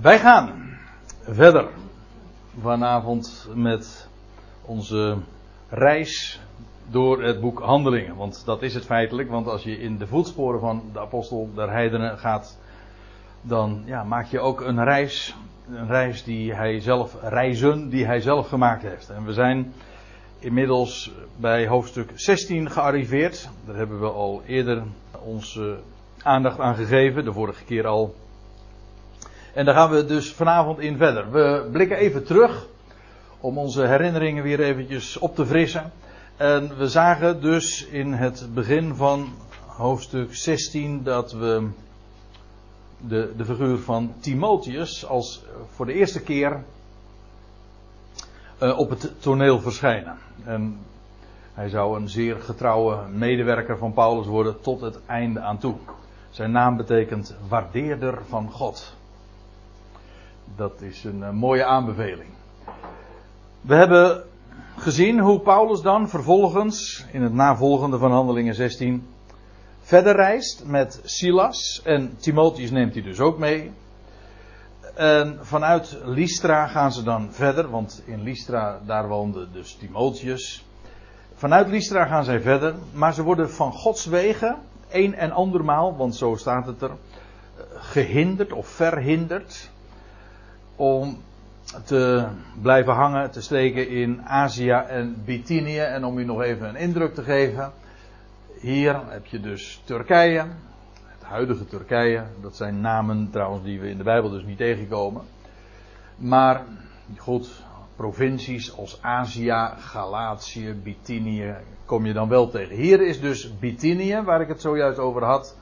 [0.00, 0.78] Wij gaan
[1.22, 1.68] verder
[2.60, 4.08] vanavond met
[4.62, 5.16] onze
[5.68, 6.40] reis
[6.90, 8.16] door het boek Handelingen.
[8.16, 9.30] Want dat is het feitelijk.
[9.30, 12.58] Want als je in de voetsporen van de apostel der heidenen gaat,
[13.40, 15.36] dan ja, maak je ook een reis.
[15.68, 19.10] Een reis die hij zelf, reizen die hij zelf gemaakt heeft.
[19.10, 19.72] En we zijn
[20.38, 23.48] inmiddels bij hoofdstuk 16 gearriveerd.
[23.64, 24.82] Daar hebben we al eerder
[25.24, 25.78] onze
[26.22, 28.14] aandacht aan gegeven, de vorige keer al.
[29.52, 31.30] En daar gaan we dus vanavond in verder.
[31.30, 32.66] We blikken even terug
[33.40, 35.92] om onze herinneringen weer eventjes op te frissen.
[36.36, 39.28] En we zagen dus in het begin van
[39.66, 41.68] hoofdstuk 16 dat we
[42.98, 46.64] de, de figuur van Timotheus als voor de eerste keer
[48.62, 50.16] uh, op het toneel verschijnen.
[50.44, 50.78] En
[51.54, 55.74] hij zou een zeer getrouwe medewerker van Paulus worden tot het einde aan toe.
[56.30, 58.96] Zijn naam betekent waardeerder van God.
[60.56, 62.30] Dat is een, eh, mooie aanbeveling.
[63.60, 64.24] We hebben
[64.76, 69.06] gezien hoe Paulus dan vervolgens, in het navolgende van Handelingen 16,
[69.80, 71.80] verder reist met Silas.
[71.84, 73.70] En Timotheus neemt hij dus ook mee.
[74.94, 80.64] En vanuit Lystra gaan ze dan verder, want in Lystra daar woonde dus Timotheus.
[81.34, 84.56] Vanuit Lystra gaan zij verder, maar ze worden van Gods wegen,
[84.90, 86.90] een en andermaal, want zo staat het er,
[87.74, 89.70] gehinderd of verhinderd
[90.76, 91.18] om
[91.84, 92.26] te
[92.62, 95.78] blijven hangen, te steken in Azië en Bithynië.
[95.78, 97.72] En om u nog even een indruk te geven,
[98.60, 100.46] hier heb je dus Turkije,
[101.06, 102.24] het huidige Turkije.
[102.40, 105.22] Dat zijn namen trouwens die we in de Bijbel dus niet tegenkomen.
[106.16, 106.62] Maar
[107.16, 107.62] goed,
[107.96, 112.76] provincies als Azië, Galatië, Bithynië kom je dan wel tegen.
[112.76, 115.56] Hier is dus Bithynië, waar ik het zojuist over had.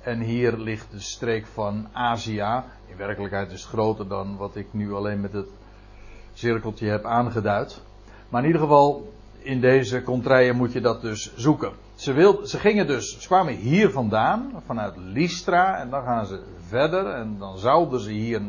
[0.00, 2.62] En hier ligt de streek van Azië.
[2.90, 5.48] In werkelijkheid is het groter dan wat ik nu alleen met het
[6.32, 7.80] cirkeltje heb aangeduid.
[8.28, 11.72] Maar in ieder geval, in deze contraien moet je dat dus zoeken.
[11.94, 16.42] Ze, wil, ze gingen dus, ze kwamen hier vandaan, vanuit Lystra, en dan gaan ze
[16.66, 17.06] verder.
[17.06, 18.42] En dan zouden ze hier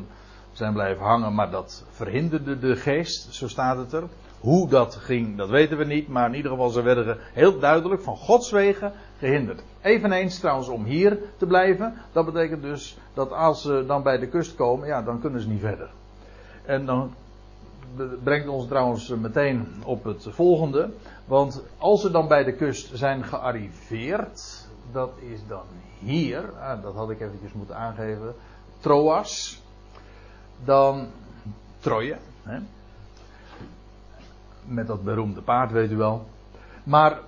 [0.52, 4.04] zijn blijven hangen, maar dat verhinderde de geest, zo staat het er.
[4.42, 8.02] Hoe dat ging, dat weten we niet, maar in ieder geval ze werden heel duidelijk
[8.02, 9.64] van Gods wegen gehinderd.
[9.82, 14.28] Eveneens trouwens om hier te blijven, dat betekent dus dat als ze dan bij de
[14.28, 15.90] kust komen, ja, dan kunnen ze niet verder.
[16.66, 17.14] En dan
[18.24, 20.90] brengt ons trouwens meteen op het volgende.
[21.26, 25.66] Want als ze dan bij de kust zijn gearriveerd, dat is dan
[26.00, 28.36] hier, ah, dat had ik eventjes moeten aangeven,
[28.80, 29.62] Troas,
[30.64, 31.08] dan
[31.80, 32.60] Troje, hè?
[34.66, 36.26] Met dat beroemde paard weet u wel.
[36.84, 37.20] Maar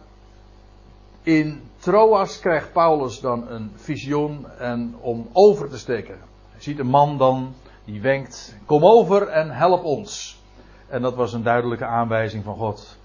[1.23, 6.17] in Troas krijgt Paulus dan een visioen en om over te steken.
[6.51, 7.53] Hij ziet een man dan
[7.85, 10.41] die wenkt: Kom over en help ons.
[10.87, 12.97] En dat was een duidelijke aanwijzing van God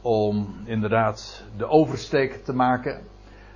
[0.00, 3.00] om inderdaad de oversteek te maken,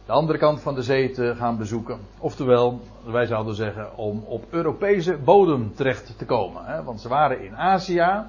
[0.07, 1.99] de andere kant van de zee te gaan bezoeken.
[2.19, 6.65] Oftewel, wij zouden zeggen, om op Europese bodem terecht te komen.
[6.65, 6.83] Hè?
[6.83, 8.25] Want ze waren in Azië,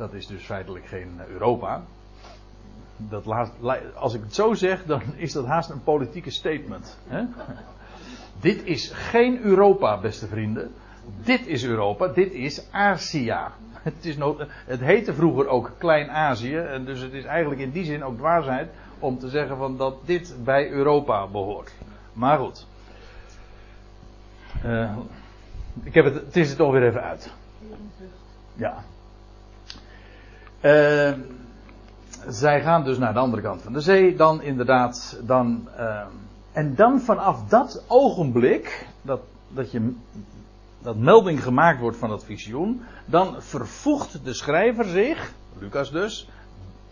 [0.00, 1.82] dat is dus feitelijk geen Europa.
[2.96, 3.52] Dat laat,
[3.94, 6.98] als ik het zo zeg, dan is dat haast een politieke statement.
[7.06, 7.24] Hè?
[8.40, 10.72] Dit is geen Europa, beste vrienden.
[11.24, 13.36] Dit is Europa, dit is Azië.
[13.72, 14.16] Het, is
[14.66, 16.56] het heette vroeger ook Klein-Azië.
[16.56, 20.06] En dus het is eigenlijk in die zin ook dwaasheid om te zeggen van dat
[20.06, 21.74] dit bij Europa behoort.
[22.12, 22.66] Maar goed.
[24.64, 24.96] Uh,
[25.82, 27.32] ik heb het, het is er toch weer even uit.
[28.54, 28.84] Ja.
[30.62, 31.12] Uh,
[32.28, 34.16] zij gaan dus naar de andere kant van de zee.
[34.16, 35.68] Dan inderdaad, dan.
[35.78, 36.02] Uh,
[36.52, 38.86] en dan vanaf dat ogenblik.
[39.02, 39.94] Dat, dat je
[40.82, 46.28] dat melding gemaakt wordt van dat visioen, dan vervoegt de schrijver zich, Lucas dus,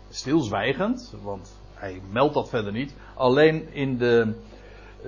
[0.09, 4.33] stilzwijgend, want hij meldt dat verder niet, alleen in de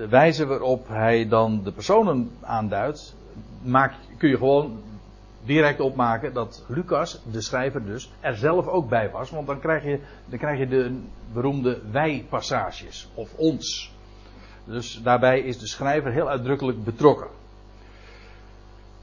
[0.10, 3.16] wijze waarop hij dan de personen aanduidt,
[3.62, 4.82] maak, kun je gewoon
[5.46, 9.84] direct opmaken dat Lucas, de schrijver dus, er zelf ook bij was, want dan krijg
[9.84, 11.00] je, dan krijg je de
[11.34, 13.94] beroemde wij-passages, of ons.
[14.64, 17.28] Dus daarbij is de schrijver heel uitdrukkelijk betrokken.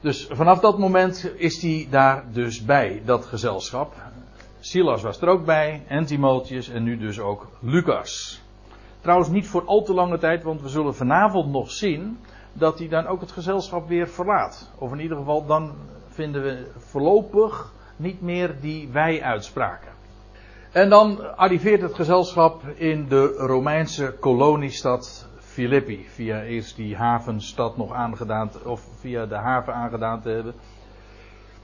[0.01, 3.93] Dus vanaf dat moment is hij daar dus bij, dat gezelschap.
[4.59, 8.41] Silas was er ook bij, en Timotheus en nu dus ook Lucas.
[9.01, 12.19] Trouwens niet voor al te lange tijd, want we zullen vanavond nog zien
[12.53, 14.71] dat hij dan ook het gezelschap weer verlaat.
[14.77, 15.75] Of in ieder geval dan
[16.19, 19.91] vinden we voorlopig niet meer die wij-uitspraken.
[20.71, 26.05] En dan arriveert het gezelschap in de Romeinse koloniestad Filippi.
[26.09, 30.53] Via eerst die havenstad nog aangedaan, of via de haven aangedaan te hebben.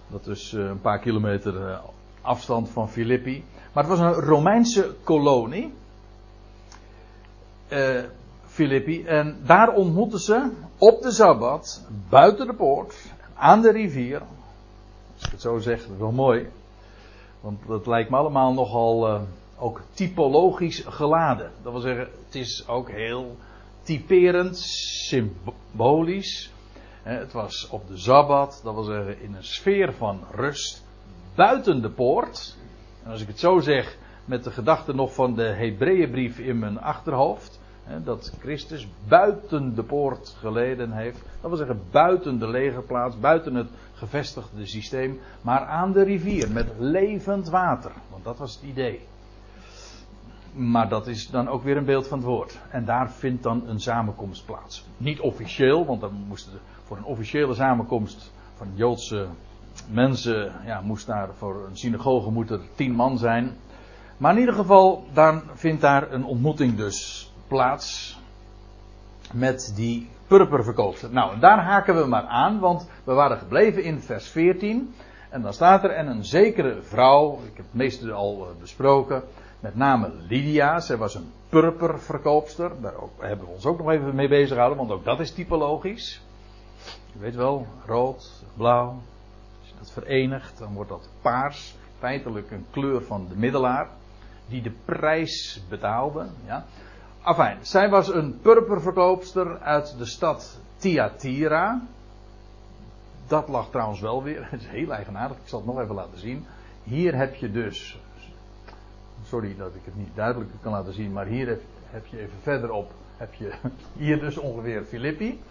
[0.07, 1.77] Dat is eh, een paar kilometer eh,
[2.21, 3.43] afstand van Filippi.
[3.73, 5.73] Maar het was een Romeinse kolonie.
[7.69, 8.03] Uh,
[8.45, 9.03] Filippi.
[9.05, 12.95] En daar ontmoetten ze op de Sabbat, buiten de poort,
[13.35, 14.21] aan de rivier.
[15.25, 16.49] Als ik het zo zeg, dat is wel mooi.
[17.41, 19.21] Want dat lijkt me allemaal nogal uh,
[19.57, 21.51] ook typologisch geladen.
[21.61, 23.37] Dat wil zeggen, het is ook heel
[23.81, 24.57] typerend,
[25.07, 26.51] symbolisch.
[27.03, 30.83] Het was op de Sabbat, dat wil zeggen in een sfeer van rust,
[31.35, 32.57] buiten de poort.
[33.03, 36.79] En als ik het zo zeg, met de gedachte nog van de Hebreeënbrief in mijn
[36.79, 37.59] achterhoofd,
[38.03, 41.17] dat Christus buiten de poort geleden heeft.
[41.41, 46.67] Dat wil zeggen buiten de legerplaats, buiten het gevestigde systeem, maar aan de rivier met
[46.77, 47.91] levend water.
[48.09, 49.01] Want dat was het idee.
[50.53, 52.59] Maar dat is dan ook weer een beeld van het woord.
[52.69, 54.85] En daar vindt dan een samenkomst plaats.
[54.97, 56.53] Niet officieel, want dan moesten
[56.83, 59.27] voor een officiële samenkomst van Joodse
[59.89, 63.57] mensen, ja, moest daar voor een synagoge moet er tien man zijn.
[64.17, 68.17] Maar in ieder geval, dan vindt daar een ontmoeting dus plaats
[69.33, 71.11] met die purperverkoopster.
[71.11, 74.95] Nou, daar haken we maar aan, want we waren gebleven in vers 14.
[75.29, 79.23] En dan staat er, en een zekere vrouw, ik heb het meeste al eh, besproken,
[79.59, 82.71] met name Lydia, zij was een purperverkoopster.
[82.81, 86.21] Daar hebben we ons ook nog even mee bezig gehouden, want ook dat is typologisch.
[87.13, 89.01] Je weet wel, rood, blauw.
[89.59, 91.75] Als je dat verenigt, dan wordt dat paars.
[91.99, 93.87] Feitelijk een kleur van de middelaar.
[94.47, 96.25] Die de prijs betaalde.
[96.45, 96.65] Ja.
[97.25, 101.81] Afijn, zij was een purperverkoopster uit de stad Thyatira.
[103.27, 104.47] Dat lag trouwens wel weer.
[104.51, 105.37] Het is heel eigenaardig.
[105.37, 106.45] Ik zal het nog even laten zien.
[106.83, 107.99] Hier heb je dus.
[109.23, 111.11] Sorry dat ik het niet duidelijk kan laten zien.
[111.11, 112.91] Maar hier heb, je even verderop.
[113.17, 113.53] Heb je
[114.05, 115.41] hier dus ongeveer Filippi.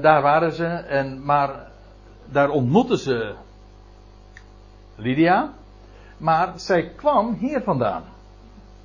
[0.00, 0.66] Daar waren ze.
[0.66, 1.70] En, maar
[2.24, 3.34] daar ontmoetten ze
[4.94, 5.52] Lydia.
[6.16, 8.13] Maar zij kwam hier vandaan.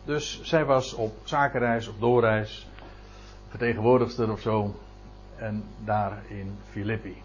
[0.09, 2.67] Dus zij was op zakenreis, op doorreis,
[3.47, 4.75] vertegenwoordigster of zo.
[5.35, 7.21] En daar in Filippi.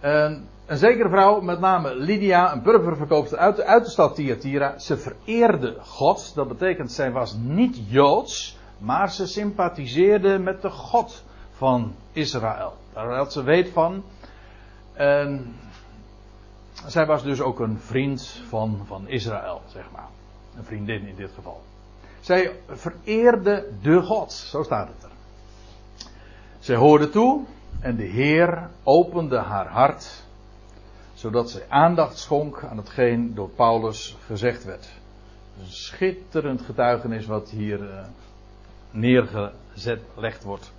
[0.00, 4.78] En een zekere vrouw, met name Lydia, een purperverkoopster uit, uit de stad Thyatira.
[4.78, 6.34] Ze vereerde God.
[6.34, 12.72] Dat betekent, zij was niet Joods, maar ze sympathiseerde met de God van Israël.
[12.92, 14.04] Daar had ze weet van.
[14.92, 15.54] En
[16.86, 20.08] zij was dus ook een vriend van, van Israël, zeg maar.
[20.58, 21.62] Een vriendin in dit geval.
[22.20, 25.10] Zij vereerde de God, zo staat het er.
[26.58, 27.44] Zij hoorde toe
[27.80, 30.22] en de Heer opende haar hart,
[31.14, 34.88] zodat zij aandacht schonk aan hetgeen door Paulus gezegd werd.
[35.60, 38.00] Een schitterend getuigenis wat hier uh,
[38.90, 40.72] neergezet gelegd wordt.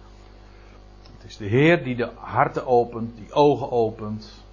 [1.17, 4.43] Het is de Heer die de harten opent, die ogen opent.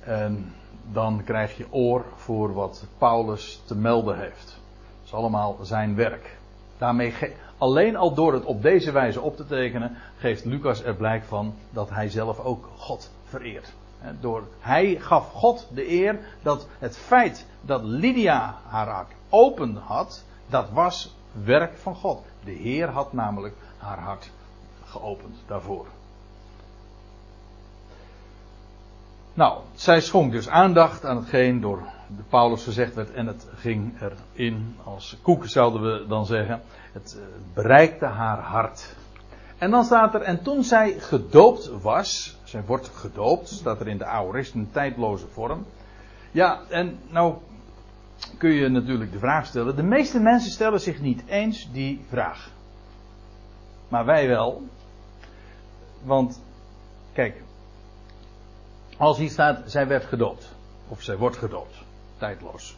[0.00, 0.52] En
[0.92, 4.46] dan krijg je oor voor wat Paulus te melden heeft.
[4.46, 6.38] Dat is allemaal zijn werk.
[6.78, 7.14] Daarmee
[7.58, 11.54] alleen al door het op deze wijze op te tekenen, geeft Lucas er blijk van
[11.70, 13.72] dat hij zelf ook God vereert.
[14.20, 20.24] Door, hij gaf God de eer dat het feit dat Lydia haar hart open had,
[20.46, 22.22] dat was werk van God.
[22.44, 24.30] De Heer had namelijk haar hart
[24.84, 25.86] geopend daarvoor.
[29.40, 31.82] Nou, zij schonk dus aandacht aan hetgeen door
[32.16, 36.60] de Paulus gezegd werd en het ging erin als koek zouden we dan zeggen.
[36.92, 38.96] Het eh, bereikte haar hart.
[39.58, 43.98] En dan staat er, en toen zij gedoopt was, zij wordt gedoopt, staat er in
[43.98, 45.66] de aorist, een tijdloze vorm.
[46.30, 47.34] Ja, en nou
[48.38, 52.50] kun je natuurlijk de vraag stellen, de meeste mensen stellen zich niet eens die vraag.
[53.88, 54.62] Maar wij wel.
[56.02, 56.42] Want,
[57.12, 57.42] kijk,
[59.00, 60.52] als hier staat, zij werd gedoopt.
[60.88, 61.74] Of zij wordt gedoopt.
[62.18, 62.76] Tijdloos.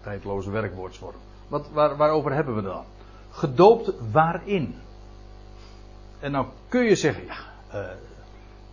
[0.00, 1.14] Tijdloze werkwoordsvorm.
[1.48, 2.84] Wat, waar, waarover hebben we dan?
[3.30, 4.74] Gedoopt waarin?
[6.20, 7.36] En nou kun je zeggen, ja,
[7.74, 7.88] uh,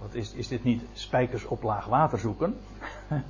[0.02, 2.58] wat is, is dit niet spijkers op laag water zoeken?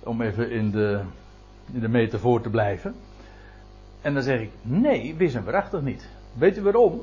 [0.00, 1.00] Om even in de,
[1.72, 2.94] in de metafoor te blijven.
[4.00, 6.08] En dan zeg ik, nee, wis en waarachtig niet.
[6.32, 7.02] Weet u waarom?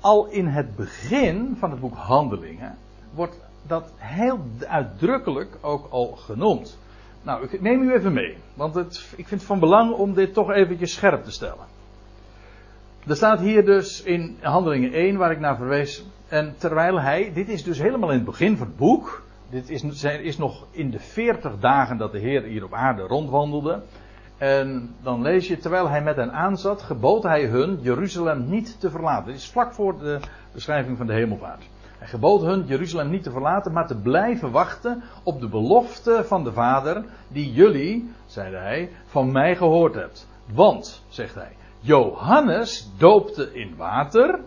[0.00, 2.78] Al in het begin van het boek Handelingen
[3.14, 3.36] wordt
[3.66, 6.78] dat heel uitdrukkelijk ook al genoemd.
[7.22, 10.34] Nou, ik neem u even mee, want het, ik vind het van belang om dit
[10.34, 11.66] toch eventjes scherp te stellen.
[13.06, 17.48] Er staat hier dus in Handelingen 1, waar ik naar verwees, en terwijl hij, dit
[17.48, 20.98] is dus helemaal in het begin van het boek, dit is, is nog in de
[20.98, 23.82] 40 dagen dat de Heer hier op aarde rondwandelde,
[24.38, 28.90] En dan lees je, terwijl hij met hen aanzat, gebood hij hun Jeruzalem niet te
[28.90, 29.26] verlaten.
[29.26, 30.20] Dit is vlak voor de
[30.52, 31.64] beschrijving van de hemelvaart.
[32.00, 36.44] Hij gebood hun Jeruzalem niet te verlaten, maar te blijven wachten op de belofte van
[36.44, 40.28] de Vader, die jullie, zeide hij, van mij gehoord hebt.
[40.52, 44.40] Want, zegt hij, Johannes doopte in water,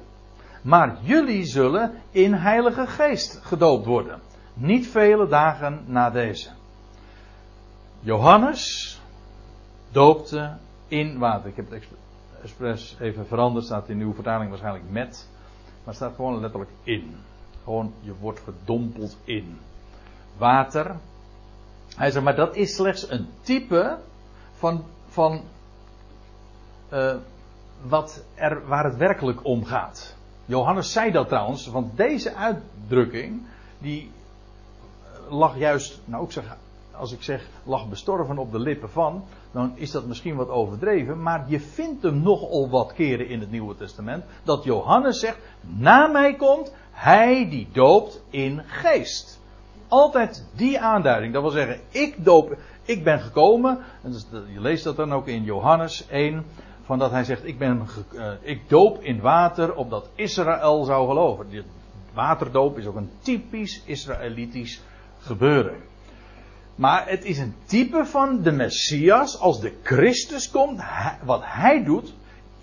[0.62, 4.20] maar jullie zullen in Heilige Geest gedoopt worden.
[4.54, 6.50] Niet vele dagen na deze.
[8.00, 9.00] Johannes
[9.92, 10.58] doopte
[10.88, 11.50] in water.
[11.50, 11.84] Ik heb het
[12.42, 15.30] expres even veranderd, staat in uw vertaling waarschijnlijk met,
[15.84, 17.16] maar staat gewoon letterlijk in.
[17.64, 19.60] Gewoon, je wordt gedompeld in
[20.38, 20.96] water.
[21.96, 23.98] Hij zegt, maar dat is slechts een type
[24.54, 25.42] van, van
[26.94, 27.16] uh,
[27.82, 30.16] wat er, waar het werkelijk om gaat.
[30.46, 33.42] Johannes zei dat trouwens, want deze uitdrukking,
[33.78, 34.12] die
[35.30, 36.58] lag juist, nou ik zeg,
[36.92, 41.22] als ik zeg lag bestorven op de lippen van, dan is dat misschien wat overdreven,
[41.22, 46.08] maar je vindt hem nogal wat keren in het Nieuwe Testament, dat Johannes zegt, na
[46.08, 49.40] mij komt hij die doopt in geest.
[49.88, 54.14] Altijd die aanduiding, dat wil zeggen, ik doop, ik ben gekomen, en
[54.54, 56.46] je leest dat dan ook in Johannes 1,
[56.86, 61.50] van dat hij zegt, ik, ben, uh, ik doop in water, opdat Israël zou geloven.
[61.50, 61.64] Die
[62.14, 64.82] waterdoop is ook een typisch Israëlitisch
[65.20, 65.76] gebeuren.
[66.76, 69.40] Maar het is een type van de Messias.
[69.40, 70.82] Als de Christus komt,
[71.24, 72.14] wat hij doet,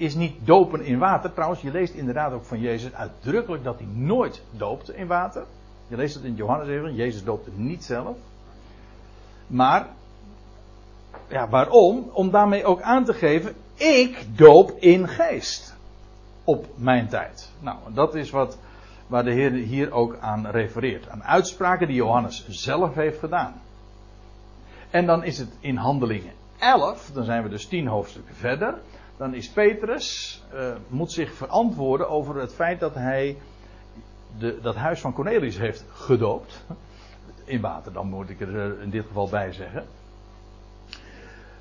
[0.00, 1.33] is niet dopen in water.
[1.33, 5.45] Trouwens, je leest inderdaad ook van Jezus uitdrukkelijk dat hij nooit doopte in water.
[5.88, 6.95] Je leest het in Johannes even.
[6.95, 8.16] Jezus doopte niet zelf.
[9.47, 9.87] Maar,
[11.28, 12.11] ja, waarom?
[12.12, 15.75] Om daarmee ook aan te geven, ik doop in geest.
[16.45, 17.50] Op mijn tijd.
[17.61, 18.59] Nou, dat is wat,
[19.07, 21.09] waar de Heer hier ook aan refereert.
[21.09, 23.61] Aan uitspraken die Johannes zelf heeft gedaan.
[24.90, 28.75] En dan is het in handelingen 11, dan zijn we dus tien hoofdstukken verder.
[29.20, 33.36] Dan is Petrus, uh, moet zich verantwoorden over het feit dat hij
[34.38, 36.64] de, dat huis van Cornelius heeft gedoopt.
[37.44, 39.84] In water, dan moet ik er eh, in dit geval bij zeggen.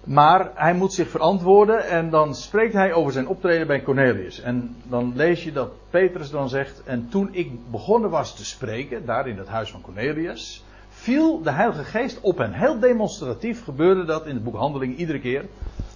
[0.03, 4.41] Maar hij moet zich verantwoorden en dan spreekt hij over zijn optreden bij Cornelius.
[4.41, 9.05] En dan lees je dat Petrus dan zegt: En toen ik begonnen was te spreken,
[9.05, 12.53] daar in het huis van Cornelius, viel de Heilige Geest op hen.
[12.53, 15.45] Heel demonstratief gebeurde dat in het boek Handelingen iedere keer.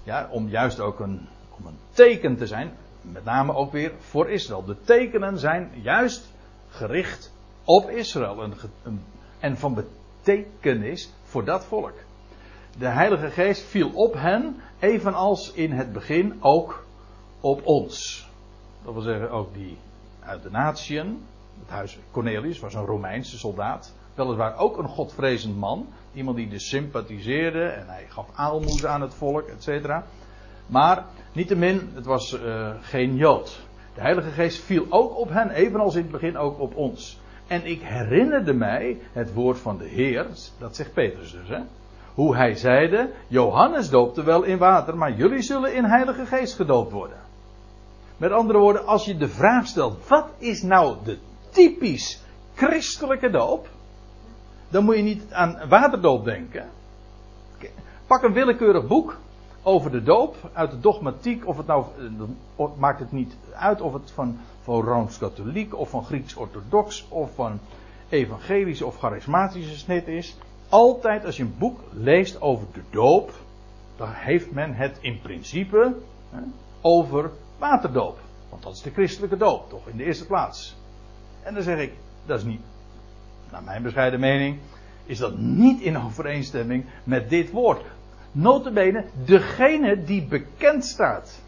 [0.04, 1.28] Ja, om juist ook een,
[1.64, 2.72] om een teken te zijn.
[3.02, 4.66] Met name ook weer voor Israël.
[4.66, 6.32] De tekenen zijn juist
[6.70, 8.50] gericht op Israël.
[9.40, 11.94] En, van betekenis voor dat volk.
[12.78, 16.86] De Heilige Geest viel op hen, evenals in het begin ook
[17.40, 18.28] op ons.
[18.84, 19.78] Dat wil zeggen ook die
[20.20, 21.26] uit de natieën.
[21.60, 25.88] Het huis Cornelius was een Romeinse soldaat weliswaar ook een godvrezend man.
[26.14, 30.04] Iemand die dus sympathiseerde en hij gaf aalmoes aan het volk, et.
[30.74, 33.60] Maar niettemin, het was uh, geen Jood.
[33.96, 37.20] De Heilige Geest viel ook op hen, evenals in het begin ook op ons.
[37.48, 40.28] En ik herinnerde mij het woord van de Heer,
[40.60, 41.60] dat zegt Petrus dus, hè.
[42.14, 46.92] Hoe hij zeide, Johannes doopte wel in water, maar jullie zullen in Heilige Geest gedoopt
[46.92, 47.18] worden.
[48.18, 51.18] Met andere woorden, als je de vraag stelt, wat is nou de
[51.50, 53.68] typisch christelijke doop?
[54.74, 56.70] dan moet je niet aan waterdoop denken.
[58.08, 59.18] Pak een willekeurig boek
[59.64, 61.86] over de doop uit de dogmatiek, of het nou
[62.58, 67.60] eh, maakt het niet uit of het van, van Rooms-Katholiek of van Grieks-Orthodox of van
[68.10, 70.38] evangelische of charismatische snit is.
[70.70, 73.34] Altijd als je een boek leest over de doop,
[73.96, 75.96] dan heeft men het in principe
[76.30, 76.40] hè,
[76.82, 78.20] over waterdoop.
[78.50, 80.76] Want dat is de christelijke doop, toch in de eerste plaats.
[81.44, 81.94] En dan zeg ik,
[82.26, 82.62] dat is niet
[83.52, 84.60] naar mijn bescheiden mening,
[85.06, 87.82] is dat niet in overeenstemming met dit woord.
[88.34, 91.42] Notabene, degene die bekend staat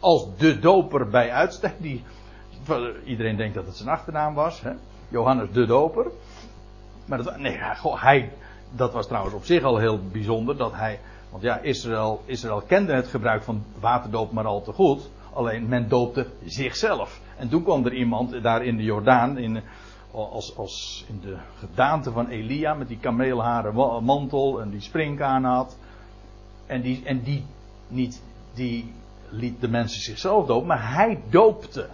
[0.00, 2.04] als de doper bij uitstek, die,
[3.04, 4.72] iedereen denkt dat het zijn achternaam was, hè?
[5.08, 6.10] Johannes de doper.
[7.04, 8.32] Maar dat, nee, hij,
[8.70, 12.92] dat was trouwens op zich al heel bijzonder, dat hij, want ja, Israël, Israël kende
[12.92, 17.20] het gebruik van waterdoop maar al te goed, alleen men doopte zichzelf.
[17.36, 19.62] En toen kwam er iemand daar in de Jordaan, in,
[20.10, 25.78] als, als in de gedaante van Elia met die kameelharen mantel en die springkaan had.
[26.66, 27.44] En die, en die,
[27.88, 28.22] niet,
[28.54, 28.92] die
[29.28, 31.88] liet de mensen zichzelf dopen, maar hij doopte.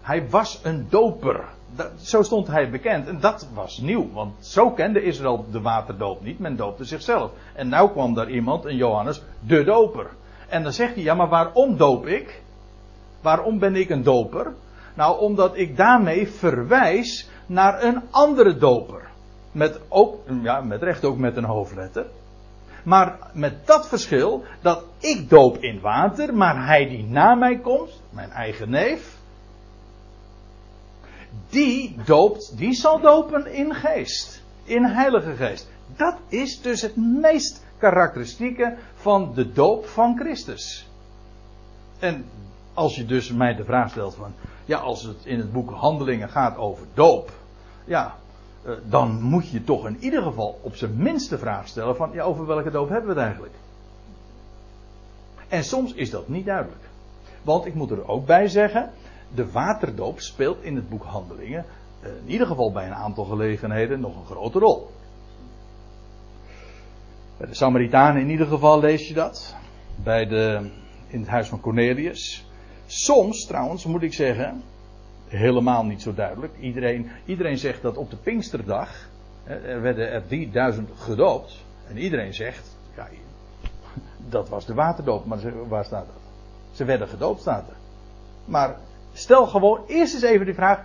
[0.00, 1.44] Hij was een doper.
[1.74, 3.06] Dat, zo stond hij bekend.
[3.06, 6.38] En dat was nieuw, want zo kende Israël de waterdoop niet.
[6.38, 7.30] Men doopte zichzelf.
[7.54, 10.06] En nou kwam daar iemand, een Johannes, de doper.
[10.48, 12.42] En dan zegt hij, ja, maar waarom doop ik?
[13.20, 14.54] Waarom ben ik een doper?
[14.94, 19.08] Nou, omdat ik daarmee verwijs naar een andere doper.
[19.52, 22.06] Met, ook, ja, met recht ook met een hoofdletter.
[22.88, 28.02] Maar met dat verschil dat ik doop in water, maar hij die na mij komt,
[28.10, 29.16] mijn eigen neef,
[31.48, 34.42] die doopt, die zal dopen in geest.
[34.64, 35.68] In heilige geest.
[35.96, 40.88] Dat is dus het meest karakteristieke van de doop van Christus.
[41.98, 42.24] En
[42.74, 44.32] als je dus mij de vraag stelt van,
[44.64, 47.32] ja, als het in het boek Handelingen gaat over doop,
[47.84, 48.14] ja,
[48.88, 52.46] dan moet je toch in ieder geval op zijn minst vraag stellen van, ja, over
[52.46, 53.54] welke doop hebben we het eigenlijk?
[55.48, 56.82] En soms is dat niet duidelijk.
[57.42, 58.90] Want ik moet er ook bij zeggen,
[59.34, 61.64] de waterdoop speelt in het boek Handelingen,
[62.00, 64.90] eh, in ieder geval bij een aantal gelegenheden, nog een grote rol.
[67.36, 69.54] Bij de Samaritanen in ieder geval lees je dat.
[70.02, 70.70] Bij de,
[71.06, 72.46] in het huis van Cornelius.
[72.86, 74.62] Soms trouwens moet ik zeggen,
[75.28, 76.52] helemaal niet zo duidelijk.
[76.60, 79.08] Iedereen, iedereen zegt dat op de Pinksterdag
[79.44, 81.64] er werden er 3000 gedoopt.
[81.88, 83.08] En iedereen zegt, ja,
[84.28, 85.26] dat was de waterdoop.
[85.26, 86.22] Maar waar staat dat?
[86.72, 87.76] Ze werden gedoopt, staat er.
[88.44, 88.76] Maar
[89.12, 90.80] stel gewoon eerst eens even de vraag,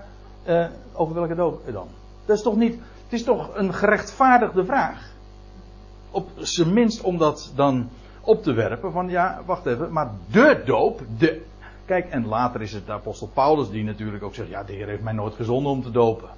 [0.48, 1.88] uh, over welke doop dan?
[2.26, 2.74] Dat is toch niet,
[3.04, 5.12] het is toch een gerechtvaardigde vraag?
[6.12, 7.90] Op zijn minst om dat dan
[8.22, 11.46] op te werpen van ja, wacht even, maar de doop, de
[11.86, 14.88] Kijk, en later is het de apostel Paulus die natuurlijk ook zegt: Ja, de Heer
[14.88, 16.30] heeft mij nooit gezonden om te dopen.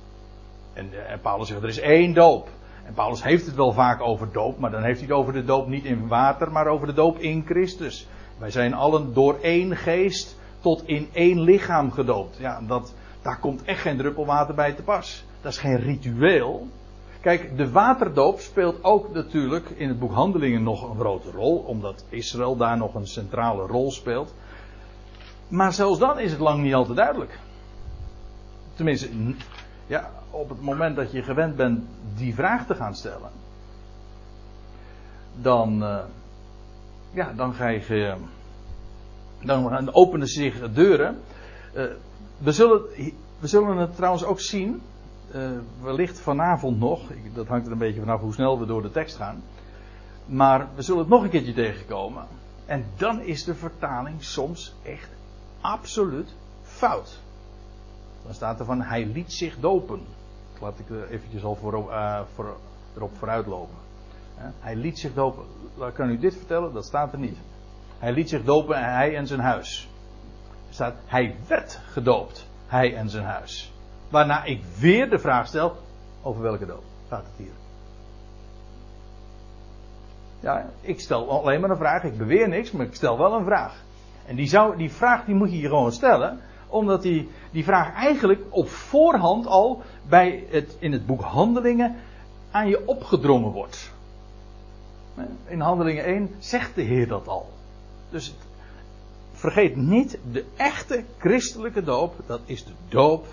[0.73, 2.49] En, eh, en, Paulus zegt: Er is één doop.
[2.85, 5.45] En Paulus heeft het wel vaak over doop, maar dan heeft hij het over de
[5.45, 8.07] doop niet in water, maar over de doop in Christus.
[8.37, 12.37] Wij zijn allen door één geest tot in één lichaam gedoopt.
[12.37, 15.25] Ja, dat, daar komt echt geen druppel water bij te pas.
[15.41, 16.67] Dat is geen ritueel.
[17.21, 22.05] Kijk, de waterdoop speelt ook natuurlijk in het boek Handelingen nog een grote rol, omdat
[22.09, 24.33] Israël daar nog een centrale rol speelt.
[25.47, 27.39] Maar zelfs dan is het lang niet al te duidelijk.
[28.73, 29.09] Tenminste,
[29.87, 31.83] ja, op het moment dat je gewend bent
[32.15, 33.29] die vraag te gaan stellen,
[35.41, 35.99] dan, uh,
[37.11, 38.15] ja, dan ga je,
[39.41, 41.21] dan openen zich deuren.
[41.75, 41.83] Uh,
[42.37, 42.81] we, zullen,
[43.39, 44.81] we zullen het trouwens ook zien,
[45.35, 45.49] uh,
[45.81, 47.01] wellicht vanavond nog,
[47.33, 49.43] dat hangt er een beetje vanaf hoe snel we door de tekst gaan,
[50.25, 52.25] maar we zullen het nog een keertje tegenkomen.
[52.65, 55.14] En dan is de vertaling soms echt
[55.71, 57.19] absoluut fout.
[58.23, 60.01] Dan staat er van hij liet zich dopen.
[60.61, 62.57] Laat ik er eventjes al voor, uh, voor,
[62.95, 63.75] erop vooruit lopen.
[64.35, 65.45] Hij liet zich dopen.
[65.87, 67.37] Ik kan u dit vertellen, dat staat er niet.
[67.99, 69.89] Hij liet zich dopen en hij en zijn huis.
[70.67, 73.73] Er staat hij werd gedoopt, hij en zijn huis.
[74.09, 75.75] Waarna ik weer de vraag stel,
[76.21, 77.53] over welke doop gaat het hier?
[80.39, 83.45] Ja, ik stel alleen maar een vraag, ik beweer niks, maar ik stel wel een
[83.45, 83.83] vraag.
[84.25, 87.93] En die, zou, die vraag die moet je je gewoon stellen, omdat die, die vraag
[87.93, 91.95] eigenlijk op voorhand al bij het, in het boek Handelingen
[92.51, 93.93] aan je opgedrongen wordt.
[95.45, 97.49] In Handelingen 1 zegt de Heer dat al.
[98.09, 98.35] Dus
[99.31, 103.27] vergeet niet, de echte christelijke doop, dat is de doop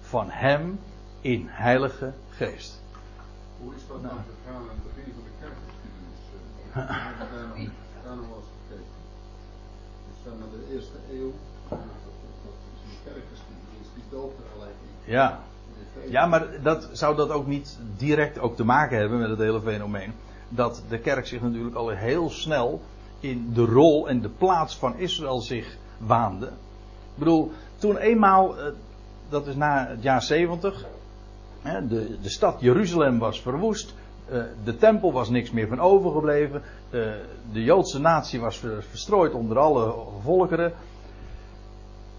[0.00, 0.80] van Hem
[1.20, 2.82] in Heilige Geest.
[3.60, 6.18] Hoe is dat nou gegaan aan het begin van de kerkgeschiedenis?
[8.04, 8.10] zeg
[10.24, 11.32] maar de eerste eeuw,
[15.04, 15.12] in.
[15.12, 15.40] Ja.
[16.08, 19.60] Ja, maar dat, zou dat ook niet direct ook te maken hebben met het hele
[19.60, 20.12] fenomeen?
[20.48, 22.80] Dat de kerk zich natuurlijk al heel snel
[23.20, 26.46] in de rol en de plaats van Israël zich waande.
[26.46, 28.72] Ik bedoel, toen eenmaal, eh,
[29.28, 30.84] dat is na het jaar 70,
[31.62, 33.94] de, de stad Jeruzalem was verwoest,
[34.64, 36.62] de tempel was niks meer van overgebleven.
[36.90, 40.72] De, de Joodse natie was verstrooid onder alle volkeren.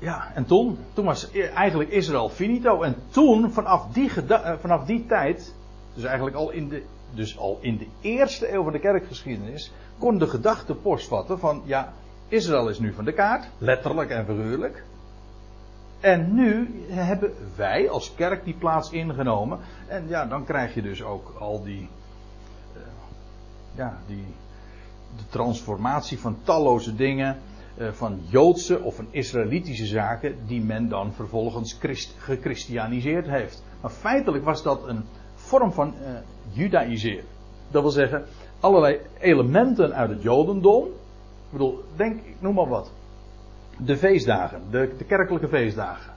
[0.02, 2.82] Ja, en toen, toen was eigenlijk Israël finito.
[2.82, 5.56] En toen, vanaf die, eh, vanaf die tijd,
[5.93, 10.17] dus eigenlijk al in, de, dus al in de eerste eeuw van de kerkgeschiedenis, kon
[10.17, 11.93] de gedachte postvatten van, ja,
[12.28, 14.84] Israël is nu van de kaart, letterlijk en figuurlijk.
[16.00, 19.60] En nu hebben wij als kerk die plaats ingenomen.
[19.88, 21.89] En ja, dan krijg je dus ook al die
[23.75, 24.25] ja, die,
[25.17, 27.38] de transformatie van talloze dingen,
[27.77, 33.63] uh, van Joodse of van Israëlitische zaken, die men dan vervolgens christ, gechristianiseerd heeft.
[33.81, 35.03] Maar feitelijk was dat een
[35.36, 36.07] vorm van uh,
[36.51, 37.25] judaïseren.
[37.71, 38.25] Dat wil zeggen,
[38.60, 40.86] allerlei elementen uit het Jodendom.
[40.86, 42.91] Ik bedoel, denk, ik noem maar wat.
[43.77, 46.13] De feestdagen, de, de kerkelijke feestdagen.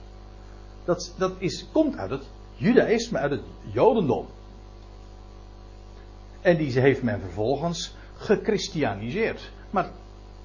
[0.85, 2.23] Dat, dat is, komt uit het
[2.55, 3.41] judaïsme, uit het
[3.71, 4.25] Jodendom.
[6.45, 9.51] En die heeft men vervolgens gechristianiseerd.
[9.69, 9.89] Maar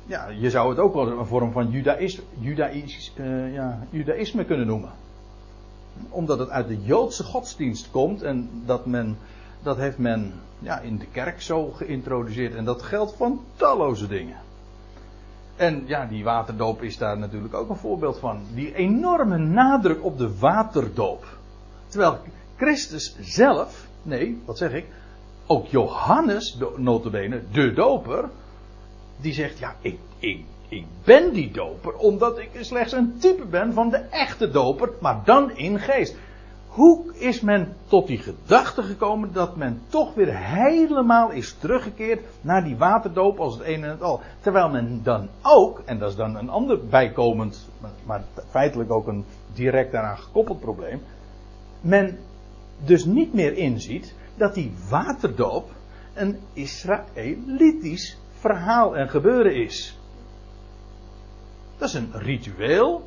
[0.06, 4.66] ja, je zou het ook wel een vorm van judaïs, judaïs, uh, ja, judaïsme kunnen
[4.66, 4.90] noemen.
[6.08, 9.18] Omdat het uit de Joodse godsdienst komt en dat men
[9.62, 12.54] dat heeft men ja, in de kerk zo geïntroduceerd.
[12.54, 14.36] En dat geldt van talloze dingen.
[15.56, 18.42] En ja, die waterdoop is daar natuurlijk ook een voorbeeld van.
[18.54, 21.38] Die enorme nadruk op de waterdoop.
[21.88, 22.18] Terwijl
[22.56, 24.86] Christus zelf, nee, wat zeg ik,
[25.50, 28.28] ook Johannes, notabene, de doper,
[29.16, 33.72] die zegt, ja, ik, ik, ik ben die doper omdat ik slechts een type ben
[33.72, 36.16] van de echte doper, maar dan in geest.
[36.66, 42.64] Hoe is men tot die gedachte gekomen dat men toch weer helemaal is teruggekeerd naar
[42.64, 44.20] die waterdoop als het een en het al?
[44.40, 47.68] Terwijl men dan ook, en dat is dan een ander bijkomend,
[48.04, 51.02] maar feitelijk ook een direct daaraan gekoppeld probleem,
[51.80, 52.18] men
[52.84, 55.70] dus niet meer inziet dat die waterdoop
[56.14, 59.98] een Israëlitisch verhaal en gebeuren is.
[61.78, 63.02] Dat is een ritueel.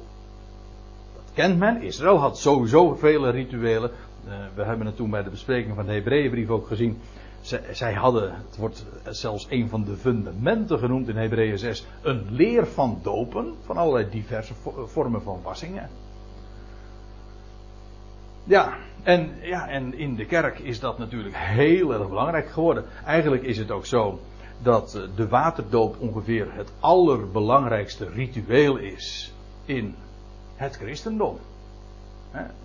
[1.13, 1.81] Dat kent men.
[1.81, 3.91] Israël had sowieso vele rituelen.
[4.27, 6.99] Uh, we hebben het toen bij de bespreking van de Hebreeënbrief ook gezien.
[7.41, 12.25] Zij, zij, hadden, het wordt zelfs een van de fundamenten genoemd in Hebreeën 6, een
[12.29, 13.53] leer van dopen.
[13.65, 14.53] Van allerlei diverse
[14.85, 15.89] vormen van wassingen.
[18.43, 22.85] Ja, en, ja, en in de kerk is dat natuurlijk heel erg belangrijk geworden.
[23.05, 24.19] Eigenlijk is het ook zo
[24.61, 29.33] dat eh, de waterdoop ongeveer het allerbelangrijkste ritueel is
[29.65, 29.95] in
[30.55, 31.37] het christendom.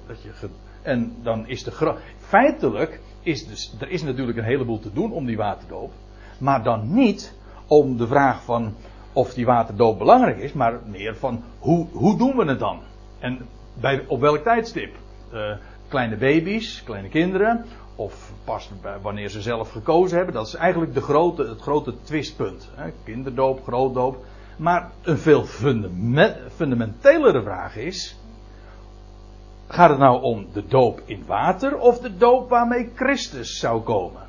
[0.07, 0.49] dat je
[0.83, 5.27] en dan is de feitelijk is dus er is natuurlijk een heleboel te doen om
[5.27, 5.93] die waterdoop,
[6.39, 7.35] maar dan niet
[7.67, 8.75] om de vraag van
[9.13, 12.81] of die waterdoop belangrijk is, maar meer van hoe, hoe doen we het dan
[13.19, 13.47] en
[13.81, 14.97] bij, op welk tijdstip.
[15.33, 15.57] Uh,
[15.89, 17.65] kleine baby's, kleine kinderen,
[17.97, 18.71] of pas
[19.03, 20.35] wanneer ze zelf gekozen hebben.
[20.35, 22.69] Dat is eigenlijk de grote, het grote twistpunt.
[22.75, 22.91] Hè?
[23.05, 24.25] Kinderdoop, grootdoop.
[24.57, 25.45] Maar een veel
[26.55, 28.17] fundamentelere vraag is:
[29.69, 34.23] gaat het nou om de doop in water of de doop waarmee Christus zou komen?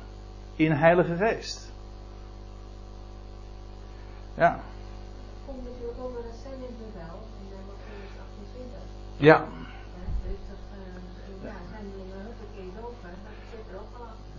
[0.56, 1.72] In Heilige Geest.
[4.34, 4.60] Ja.
[5.46, 5.68] Komt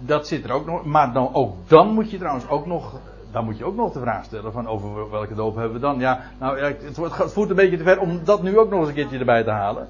[0.06, 0.86] dat zit er ook nog.
[0.86, 3.00] Maar dan, ook dan moet je trouwens ook nog.
[3.32, 6.00] Dan moet je ook nog de vraag stellen van over welke doop hebben we dan.
[6.00, 8.88] Ja, nou het, het voert een beetje te ver om dat nu ook nog eens
[8.88, 9.88] een keertje erbij te halen.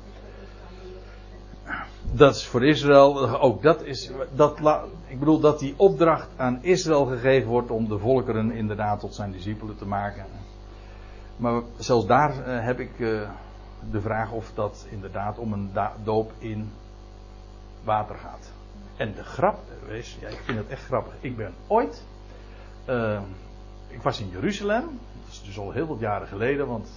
[2.13, 4.59] Dat is voor Israël, ook dat is, dat,
[5.07, 9.31] ik bedoel dat die opdracht aan Israël gegeven wordt om de volkeren inderdaad tot zijn
[9.31, 10.25] discipelen te maken.
[11.37, 13.21] Maar zelfs daar uh, heb ik uh,
[13.91, 15.71] de vraag of dat inderdaad om een
[16.03, 16.71] doop in
[17.83, 18.51] water gaat.
[19.01, 21.13] En de grap is, ja, ik vind het echt grappig.
[21.19, 22.03] Ik ben ooit,
[22.89, 23.21] uh,
[23.87, 24.83] ik was in Jeruzalem,
[25.23, 26.89] dat is dus al heel wat jaren geleden, want.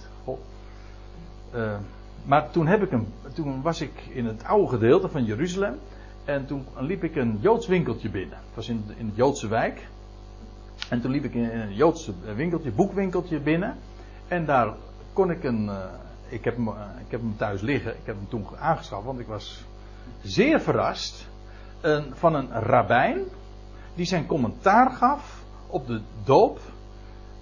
[1.55, 1.77] Uh,
[2.25, 5.79] maar toen, heb ik een, toen was ik in het oude gedeelte van Jeruzalem.
[6.25, 8.37] En toen liep ik een Joods winkeltje binnen.
[8.37, 9.87] Het was in, in de Joodse wijk.
[10.89, 13.77] En toen liep ik in een Joodse winkeltje, boekwinkeltje binnen.
[14.27, 14.73] En daar
[15.13, 15.65] kon ik een.
[15.65, 15.83] Uh,
[16.27, 16.69] ik, heb hem,
[17.05, 17.91] ik heb hem thuis liggen.
[17.91, 19.63] Ik heb hem toen aangeschaft, want ik was
[20.21, 21.33] zeer verrast
[22.13, 23.23] van een rabbijn
[23.95, 26.59] die zijn commentaar gaf op de doop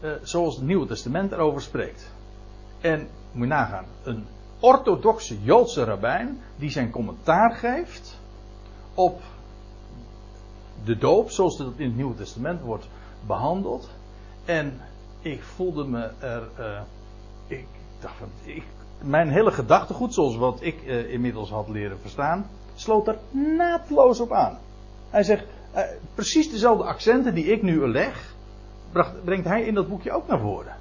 [0.02, 2.12] uh, zoals het Nieuwe Testament erover spreekt.
[2.82, 4.26] En moet je nagaan, een
[4.60, 8.20] orthodoxe Joodse rabbijn die zijn commentaar geeft
[8.94, 9.22] op
[10.84, 12.88] de doop zoals dat in het Nieuwe Testament wordt
[13.28, 13.90] behandeld.
[14.46, 14.82] En
[15.22, 16.50] ik voelde me er.
[16.60, 16.82] Uh,
[17.48, 17.66] ik
[18.00, 18.30] dacht van.
[18.44, 18.64] Ik,
[19.02, 24.32] mijn hele gedachtegoed, zoals wat ik uh, inmiddels had leren verstaan, sloot er naadloos op
[24.32, 24.58] aan.
[25.10, 25.84] Hij zegt, eh,
[26.14, 28.34] precies dezelfde accenten die ik nu leg,
[29.24, 30.76] brengt hij in dat boekje ook naar voren.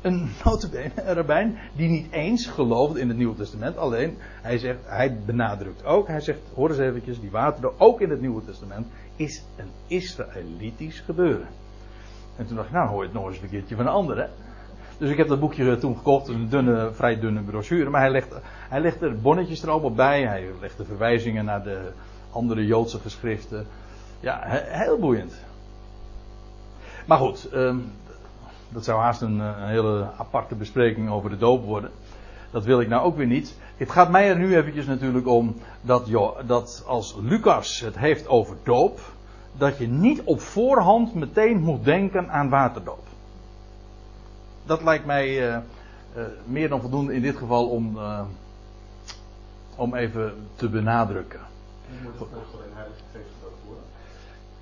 [0.00, 3.76] Een notabene, een rabbijn, die niet eens geloofde in het Nieuwe Testament.
[3.76, 8.10] Alleen, hij zegt, hij benadrukt ook, hij zegt, hoor eens eventjes, die waterdoop, ook in
[8.10, 11.48] het Nieuwe Testament, is een Israëlitisch gebeuren.
[12.36, 14.16] En toen dacht ik, nou hoor je het nog eens een keertje van een ander,
[14.16, 14.26] hè.
[14.98, 17.90] Dus ik heb dat boekje toen gekocht, een dunne, vrij dunne brochure.
[17.90, 18.34] Maar hij legt,
[18.68, 20.22] hij legt er bonnetjes er allemaal bij.
[20.22, 21.90] Hij legt de verwijzingen naar de
[22.30, 23.66] andere Joodse geschriften.
[24.20, 25.34] Ja, heel boeiend.
[27.06, 27.92] Maar goed, um,
[28.68, 31.90] dat zou haast een, een, hele aparte bespreking over de doop worden.
[32.50, 33.56] Dat wil ik nou ook weer niet.
[33.76, 36.08] Het gaat mij er nu eventjes natuurlijk om dat,
[36.46, 39.00] dat als Lucas het heeft over doop,
[39.52, 43.06] dat je niet op voorhand meteen moet denken aan waterdoop
[44.66, 45.58] dat lijkt mij uh,
[46.16, 48.20] uh, meer dan voldoende in dit geval om, uh,
[49.76, 51.40] om even te benadrukken.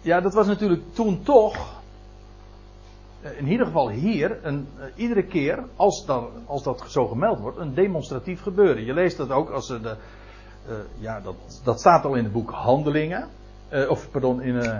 [0.00, 1.82] Ja, dat was natuurlijk toen toch,
[3.20, 7.74] in ieder geval hier, een, iedere keer als dat, als dat zo gemeld wordt, een
[7.74, 8.84] demonstratief gebeuren.
[8.84, 9.96] Je leest dat ook als de,
[10.98, 13.28] ja, dat, dat staat al in het boek Handelingen.
[13.74, 14.78] Eh, of pardon, in, eh,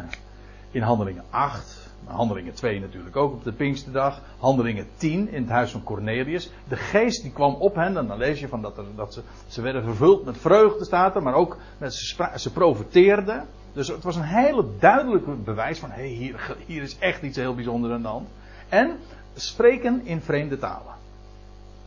[0.71, 1.84] in Handelingen 8.
[2.07, 4.21] Handelingen 2 natuurlijk ook op de Pinksterdag.
[4.38, 6.51] Handelingen 10 in het huis van Cornelius.
[6.69, 7.97] De geest die kwam op hen.
[7.97, 11.14] En dan lees je van dat, er, dat ze, ze werden vervuld met vreugde staat
[11.14, 11.23] er.
[11.23, 13.47] Maar ook met, ze, ze profeteerden.
[13.73, 15.90] Dus het was een hele duidelijke bewijs van...
[15.90, 18.29] Hé, hey, hier, hier is echt iets heel bijzonders aan de hand.
[18.69, 18.97] En
[19.35, 20.95] spreken in vreemde talen.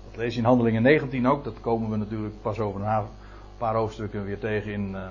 [0.10, 1.44] Dat lees je in Handelingen 19 ook.
[1.44, 3.06] Dat komen we natuurlijk pas over een
[3.58, 4.96] paar hoofdstukken weer tegen in...
[4.96, 5.02] eh,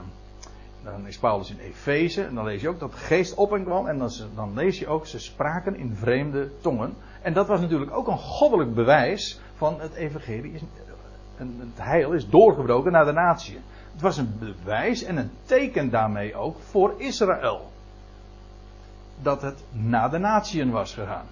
[0.92, 2.24] dan is Paulus in Efeze.
[2.24, 3.86] En dan lees je ook dat de geest op hen kwam.
[3.86, 6.94] En dan, dan lees je ook, ze spraken in vreemde tongen.
[7.22, 10.52] En dat was natuurlijk ook een goddelijk bewijs van het evangelie.
[10.52, 10.60] Is,
[11.36, 13.58] en het heil is doorgebroken naar de natie.
[13.92, 17.70] Het was een bewijs en een teken daarmee ook voor Israël.
[19.22, 21.26] Dat het naar de natieën was gegaan.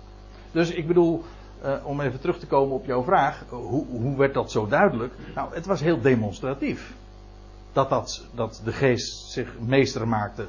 [0.52, 1.24] Dus ik bedoel,
[1.60, 3.44] eh, om even terug te komen op jouw vraag.
[3.48, 5.12] Hoe, hoe werd dat zo duidelijk?
[5.34, 6.94] Nou, het was heel demonstratief
[7.74, 10.46] dat, dat, dat de geest zich meester maakte.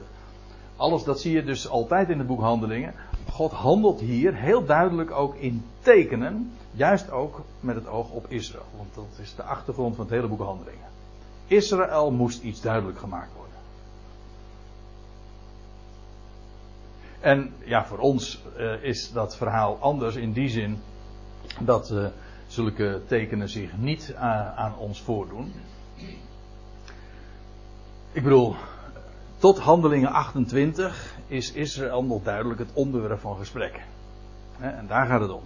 [0.75, 2.93] Alles dat zie je dus altijd in het boek Handelingen.
[3.31, 6.51] God handelt hier heel duidelijk ook in tekenen.
[6.71, 8.65] Juist ook met het oog op Israël.
[8.77, 10.87] Want dat is de achtergrond van het hele boek Handelingen.
[11.47, 13.53] Israël moest iets duidelijk gemaakt worden.
[17.19, 20.77] En ja, voor ons eh, is dat verhaal anders in die zin
[21.59, 22.05] dat eh,
[22.47, 25.53] zulke tekenen zich niet a- aan ons voordoen.
[28.15, 28.55] Ik bedoel,
[29.37, 33.81] tot handelingen 28 is Israël nog duidelijk het onderwerp van gesprek.
[34.57, 35.43] Hè, En daar gaat het om.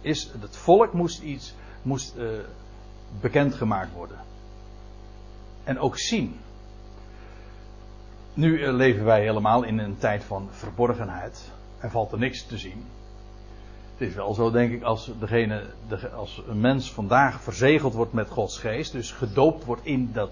[0.00, 2.26] Is, het volk moest iets moest, eh,
[3.20, 4.16] bekendgemaakt worden.
[5.64, 6.36] En ook zien.
[8.34, 11.50] Nu eh, leven wij helemaal in een tijd van verborgenheid.
[11.78, 12.84] Er valt er niks te zien.
[13.96, 18.12] Het is wel zo, denk ik, als, degene, de, als een mens vandaag verzegeld wordt
[18.12, 20.30] met Gods geest, dus gedoopt wordt in dat.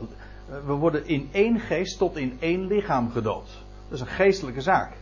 [0.66, 3.50] We worden in één geest tot in één lichaam gedoopt.
[3.88, 4.92] Dat is een geestelijke zaak.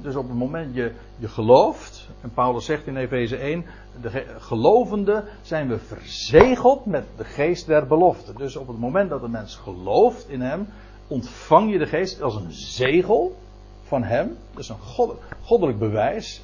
[0.00, 3.64] Dus op het moment je, je gelooft, en Paulus zegt in Efeze 1,
[4.00, 8.32] de ge- gelovenden zijn we verzegeld met de geest der belofte.
[8.36, 10.68] Dus op het moment dat een mens gelooft in hem,
[11.06, 13.36] ontvang je de geest als een zegel
[13.84, 14.36] van hem.
[14.56, 16.42] Is een god- goddelijk bewijs.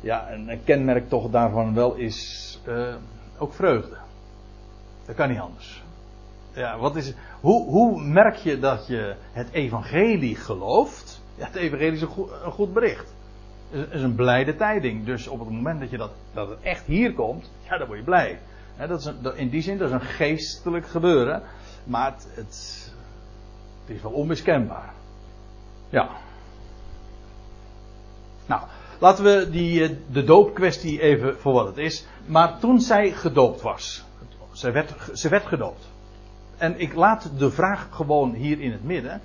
[0.00, 2.94] Ja, en een kenmerk toch daarvan wel is eh,
[3.38, 3.96] ook vreugde.
[5.06, 5.81] Dat kan niet anders.
[6.54, 11.22] Ja, wat is, hoe, hoe merk je dat je het evangelie gelooft?
[11.34, 13.14] Ja, het evangelie is een goed, bericht.
[13.70, 15.04] Het is een blijde tijding.
[15.04, 17.98] Dus op het moment dat, je dat, dat het echt hier komt, ja, dan word
[17.98, 18.38] je blij.
[18.88, 21.42] Dat is in die zin, dat is een geestelijk gebeuren.
[21.84, 22.92] Maar het, het,
[23.86, 24.92] is wel onmiskenbaar.
[25.88, 26.08] Ja.
[28.46, 28.62] Nou,
[28.98, 32.06] laten we die, eh, de doopkwestie even voor wat het is.
[32.26, 34.04] Maar toen zij gedoopt was.
[34.52, 35.90] Zij werd, ze werd gedoopt.
[36.62, 39.20] En ik laat de vraag gewoon hier in het midden.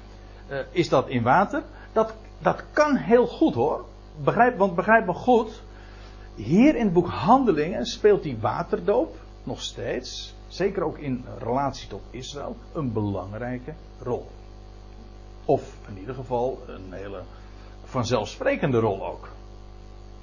[0.47, 1.63] Eh, is dat in water?
[1.93, 3.85] Dat, dat kan heel goed hoor.
[4.23, 5.61] Begrijp, want begrijp me goed.
[6.35, 12.01] Hier in het boek Handelingen speelt die waterdoop nog steeds, zeker ook in relatie tot
[12.09, 14.27] Israël, een belangrijke rol.
[15.45, 17.21] Of in ieder geval een hele
[17.83, 19.29] vanzelfsprekende rol ook.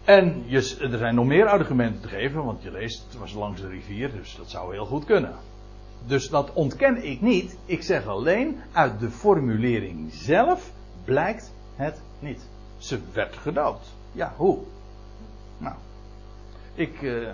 [0.05, 3.69] En er zijn nog meer argumenten te geven, want je leest, het was langs de
[3.69, 5.35] rivier, dus dat zou heel goed kunnen.
[6.07, 7.57] Dus dat ontken ik niet.
[7.65, 10.71] Ik zeg alleen, uit de formulering zelf
[11.05, 12.49] blijkt het niet.
[12.79, 13.95] Ze werd gedoopt.
[14.13, 14.59] Ja, hoe?
[15.59, 15.75] Nou,
[16.75, 17.33] ik, eh,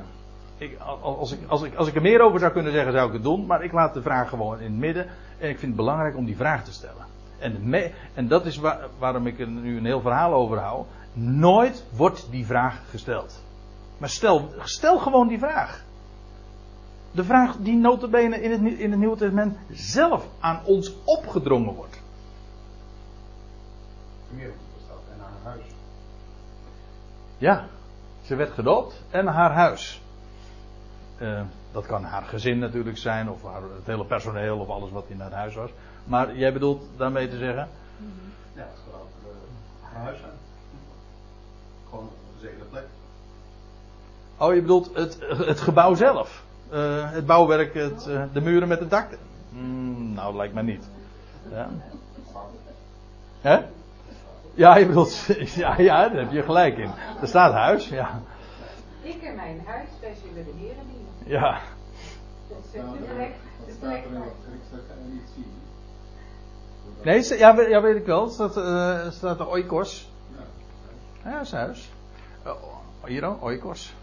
[0.59, 3.13] ik, als, ik, als, ik, als ik er meer over zou kunnen zeggen, zou ik
[3.13, 3.47] het doen.
[3.47, 5.07] Maar ik laat de vraag gewoon in het midden.
[5.39, 7.09] En ik vind het belangrijk om die vraag te stellen.
[7.39, 7.73] En,
[8.15, 10.85] en dat is waar, waarom ik er nu een heel verhaal over hou.
[11.13, 13.43] Nooit wordt die vraag gesteld.
[13.99, 15.85] Maar stel, stel gewoon die vraag.
[17.13, 22.01] De vraag die notabene in het, in het Nieuwe Testament zelf aan ons opgedrongen wordt.
[24.39, 25.65] En haar huis.
[27.39, 27.69] Ja,
[28.23, 30.03] ze werd gedoopt en haar huis.
[31.73, 35.21] Dat kan haar gezin natuurlijk zijn, of haar, het hele personeel, of alles wat in
[35.21, 35.71] haar huis was.
[36.05, 37.69] Maar jij bedoelt daarmee te zeggen?
[38.55, 40.33] Ja, het ook eh, haar huis zijn.
[41.89, 42.87] Gewoon een gezegende plek.
[44.37, 46.45] Oh, je bedoelt het, het gebouw zelf.
[46.71, 49.09] Eh, het bouwwerk, het, eh, de muren met het dak.
[49.51, 50.89] Hmm, nou, lijkt mij niet.
[51.51, 51.69] Ja.
[53.41, 53.61] Hè?
[54.55, 55.27] Ja, je bedoelt,
[55.63, 56.91] ja, ja, daar heb je gelijk in.
[57.21, 58.21] Er staat huis, ja.
[59.03, 61.41] Ik en mijn huis, wij zullen de heren dienen.
[61.43, 61.61] Ja,
[62.49, 64.71] Dat is staat er in Grieks,
[65.13, 65.47] niet zien.
[67.03, 68.25] Nee, ja, we- ja, weet ik wel.
[68.27, 70.11] Er staat, eh, er staat de oikos.
[71.25, 71.91] Ja, Ja, is huis.
[72.47, 72.53] Oh,
[73.05, 73.95] hier ook, oikos.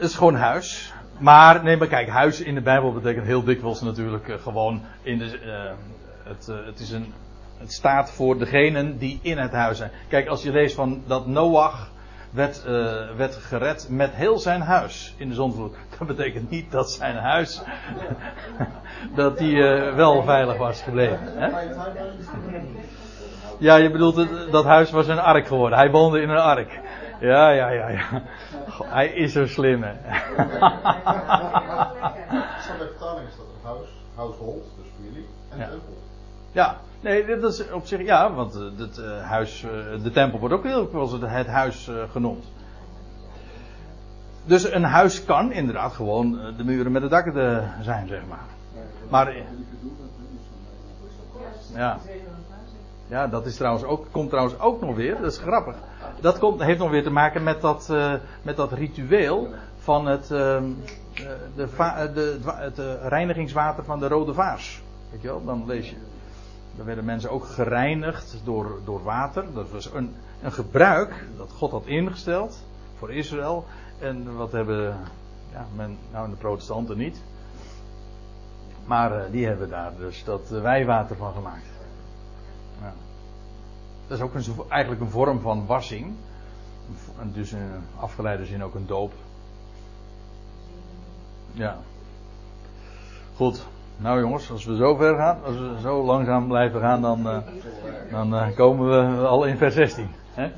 [0.00, 0.92] Het is gewoon huis.
[1.18, 5.18] Maar, nee, maar kijk, huis in de Bijbel betekent heel dikwijls natuurlijk eh, gewoon in
[5.18, 5.38] de.
[5.38, 5.72] eh,
[6.24, 7.12] het, eh, het is een,
[7.58, 9.90] het staat voor degenen die in het huis zijn.
[10.08, 11.90] Kijk, als je leest van dat Noach
[12.30, 12.62] werd,
[13.16, 15.76] werd gered met heel zijn huis in de zondvloed.
[15.98, 17.62] Dat betekent niet dat zijn huis
[19.14, 19.62] dat die
[19.94, 21.18] wel veilig was gebleven.
[21.22, 21.48] Hè?
[23.58, 25.78] Ja, je bedoelt dat huis was een ark geworden.
[25.78, 26.80] Hij woonde in een ark.
[27.20, 28.22] Ja, ja, ja, ja.
[28.68, 29.92] Goh, hij is zo slim, hè.
[32.62, 35.68] Zo bij vertaling is dat een huis, household, dus familie, en Ja.
[35.68, 35.96] tempel.
[36.52, 40.38] Ja, nee, dit is op zich, ja, want eh, het eh, huis, eh, de tempel
[40.38, 42.44] wordt ook heel wel eens het, het huis eh, genoemd.
[44.44, 48.20] Dus een huis kan inderdaad gewoon eh, de muren met de dakken de, zijn, zeg
[48.28, 48.44] maar.
[49.08, 49.42] Maar, eh,
[51.74, 51.98] ja.
[53.10, 55.76] Ja, dat is trouwens ook, komt trouwens ook nog weer, dat is grappig.
[56.20, 60.30] Dat komt, heeft nog weer te maken met dat, eh, met dat ritueel van het,
[60.30, 60.64] ehm,
[61.14, 61.22] eh,
[61.56, 64.82] de, eh, de, het wa- het reinigingswater van de Rode Vaars.
[65.10, 65.96] Weet je wel, dan lees je.
[66.76, 69.44] Dan werden mensen ook gereinigd door, door water.
[69.54, 72.62] Dat was een, een gebruik dat God had ingesteld
[72.98, 73.64] voor Israël.
[73.98, 74.96] En wat hebben
[75.52, 77.22] ja, men, nou de protestanten niet.
[78.86, 81.79] Maar die hebben daar dus dat wijwater van gemaakt.
[82.80, 82.92] Ja.
[84.06, 86.14] Dat is ook een, eigenlijk een vorm van wassing.
[87.22, 89.12] Dus in afgeleide zin ook een doop.
[91.52, 91.78] Ja.
[93.36, 93.66] Goed.
[93.96, 97.38] Nou jongens, als we zo ver gaan, als we zo langzaam blijven gaan, dan, eh,
[98.10, 100.10] dan eh, komen we al in vers 16.
[100.34, 100.50] Hè?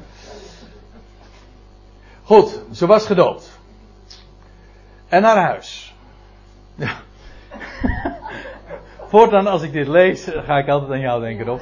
[2.23, 3.59] Goed, ze was gedoopt.
[5.09, 5.95] En naar huis.
[6.75, 6.97] Ja.
[9.11, 11.61] Voortaan als ik dit lees, ga ik altijd aan jou denken, Rob.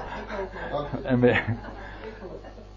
[1.03, 1.23] En,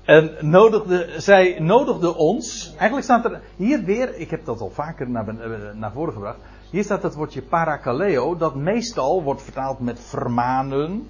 [0.05, 2.67] en nodigde, zij nodigde ons.
[2.69, 6.37] Eigenlijk staat er hier weer, ik heb dat al vaker naar, eh, naar voren gebracht.
[6.69, 11.07] Hier staat het woordje parakaleo, dat meestal wordt vertaald met vermanen.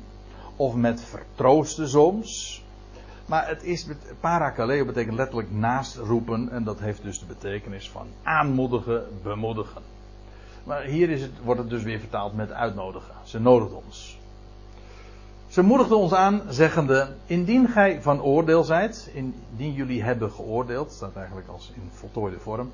[0.55, 2.63] Of met vertroosten soms.
[3.25, 3.87] Maar het is,
[4.19, 6.49] parakaleo betekent letterlijk naast roepen.
[6.49, 9.81] En dat heeft dus de betekenis van aanmoedigen, bemoedigen.
[10.63, 13.15] Maar hier is het, wordt het dus weer vertaald met uitnodigen.
[13.23, 14.17] Ze nodigde ons.
[15.53, 21.15] Ze moedigde ons aan, zeggende: Indien gij van oordeel zijt, indien jullie hebben geoordeeld, staat
[21.15, 22.71] eigenlijk als in voltooide vorm,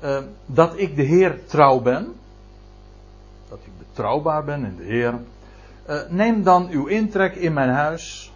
[0.00, 2.14] eh, dat ik de Heer trouw ben,
[3.48, 5.14] dat ik betrouwbaar ben in de Heer,
[5.84, 8.32] eh, neem dan uw intrek in mijn huis.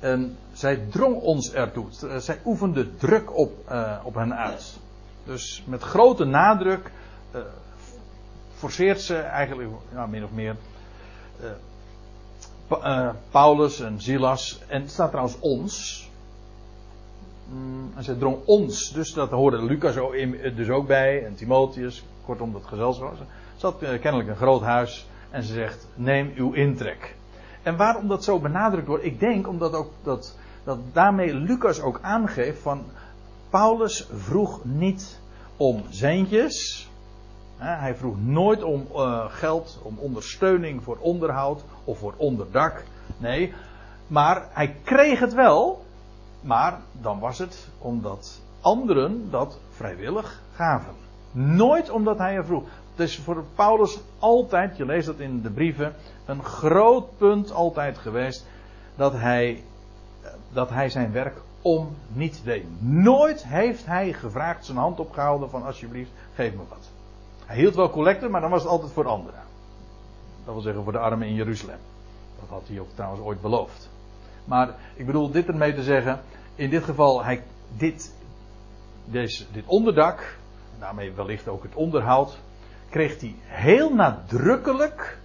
[0.00, 1.86] En zij drong ons ertoe.
[2.08, 4.76] Eh, Zij oefende druk op, eh, op hen uit.
[5.24, 6.90] Dus met grote nadruk
[8.54, 10.56] forceert ze eigenlijk, ja, min of meer,
[13.30, 14.60] Paulus en Silas.
[14.66, 16.02] En het staat trouwens ons.
[17.48, 21.24] Mm, en ze drong ons, dus dat hoorde Lucas in- dus ook bij.
[21.24, 23.14] En Timotheus, kortom dat gezelschap.
[23.56, 25.06] Ze had eh, kennelijk een groot huis.
[25.30, 27.14] En ze zegt, neem uw intrek.
[27.62, 31.98] En waarom dat zo benadrukt wordt, ik denk omdat ook dat, dat daarmee Lucas ook
[32.02, 32.84] aangeeft van
[33.50, 35.20] Paulus vroeg niet
[35.56, 36.88] om centjes.
[37.56, 42.84] Hij vroeg nooit om eh, geld, om ondersteuning voor onderhoud of voor onderdak.
[43.16, 43.54] Nee,
[44.06, 45.84] maar hij kreeg het wel.
[46.40, 50.94] Maar dan was het omdat anderen dat vrijwillig gaven.
[51.32, 52.64] Nooit omdat hij er vroeg.
[52.90, 55.94] Het is voor Paulus altijd, je leest dat in de brieven,
[56.26, 58.46] een groot punt altijd geweest
[58.96, 59.62] dat hij,
[60.52, 62.64] dat hij zijn werk om niet deed.
[62.78, 66.90] Nooit heeft hij gevraagd, zijn hand opgehouden van alsjeblieft, geef me wat.
[67.46, 69.42] Hij hield wel collecten, maar dan was het altijd voor anderen.
[70.44, 71.78] Dat wil zeggen voor de armen in Jeruzalem.
[72.40, 73.90] Dat had hij ook trouwens ooit beloofd.
[74.44, 76.20] Maar ik bedoel dit ermee te zeggen,
[76.54, 77.44] in dit geval, hij,
[77.76, 78.14] dit,
[79.04, 80.38] deze, dit onderdak,
[80.78, 82.38] daarmee wellicht ook het onderhoud,
[82.90, 85.18] kreeg hij heel nadrukkelijk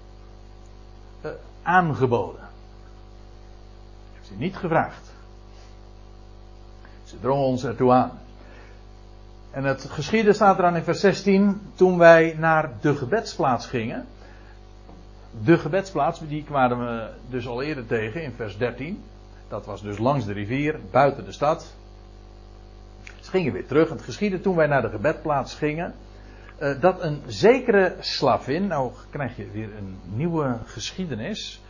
[1.21, 1.31] eh,
[1.63, 2.47] aangeboden.
[4.13, 5.11] Heeft hij niet gevraagd.
[7.03, 8.19] Ze drongen ons ertoe aan.
[9.51, 14.05] En het geschiedde staat eraan in vers 16, toen wij naar de gebedsplaats gingen.
[15.43, 19.03] De gebedsplaats, die kwamen we dus al eerder tegen in vers 13.
[19.47, 21.73] Dat was dus langs de rivier, buiten de stad.
[23.19, 23.89] Ze gingen weer terug.
[23.89, 25.93] Het geschiedde toen wij naar de gebedplaats gingen.
[26.57, 31.61] eh, dat een zekere slavin, nou krijg je weer een nieuwe geschiedenis.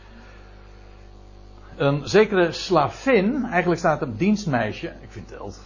[1.76, 4.86] Een zekere slavin, eigenlijk staat er dienstmeisje.
[4.86, 5.60] Ik vind het,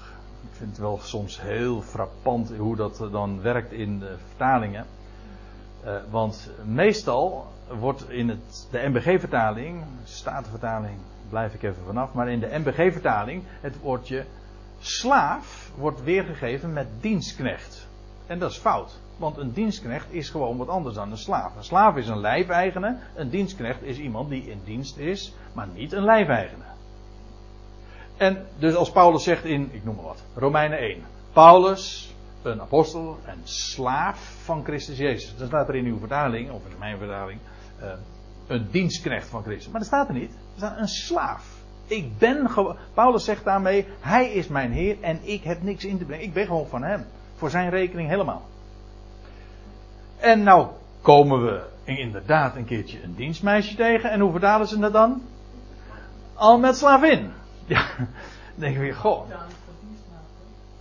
[0.50, 4.86] ik vind het wel soms heel frappant hoe dat dan werkt in de vertalingen.
[5.84, 7.46] Eh, want meestal
[7.80, 13.80] wordt in het, de MBG-vertaling, Statenvertaling, blijf ik even vanaf, maar in de MBG-vertaling het
[13.80, 14.24] woordje
[14.78, 17.88] slaaf wordt weergegeven met dienstknecht.
[18.26, 19.00] En dat is fout.
[19.16, 21.56] Want een dienstknecht is gewoon wat anders dan een slaaf.
[21.56, 22.96] Een slaaf is een lijfeigene.
[23.14, 26.73] Een dienstknecht is iemand die in dienst is, maar niet een lijfeigene.
[28.16, 31.02] En dus als Paulus zegt in, ik noem maar wat, Romeinen 1.
[31.32, 35.36] Paulus, een apostel en slaaf van Christus Jezus.
[35.36, 37.40] Dat staat er in uw vertaling, of in mijn vertaling,
[37.80, 37.88] eh,
[38.46, 39.68] een dienstknecht van Christus.
[39.68, 40.30] Maar dat staat er niet.
[40.30, 41.62] Er staat een slaaf.
[41.86, 42.50] Ik ben.
[42.94, 46.24] Paulus zegt daarmee: Hij is mijn Heer en ik heb niks in te brengen.
[46.24, 47.06] Ik ben gewoon van Hem.
[47.34, 48.42] Voor zijn rekening helemaal.
[50.16, 50.68] En nou
[51.02, 54.10] komen we inderdaad een keertje een dienstmeisje tegen.
[54.10, 55.22] En hoe vertalen ze dat dan?
[56.34, 57.32] Al met slavin.
[57.66, 58.06] Ja, dan
[58.54, 59.30] denk je weer, goh.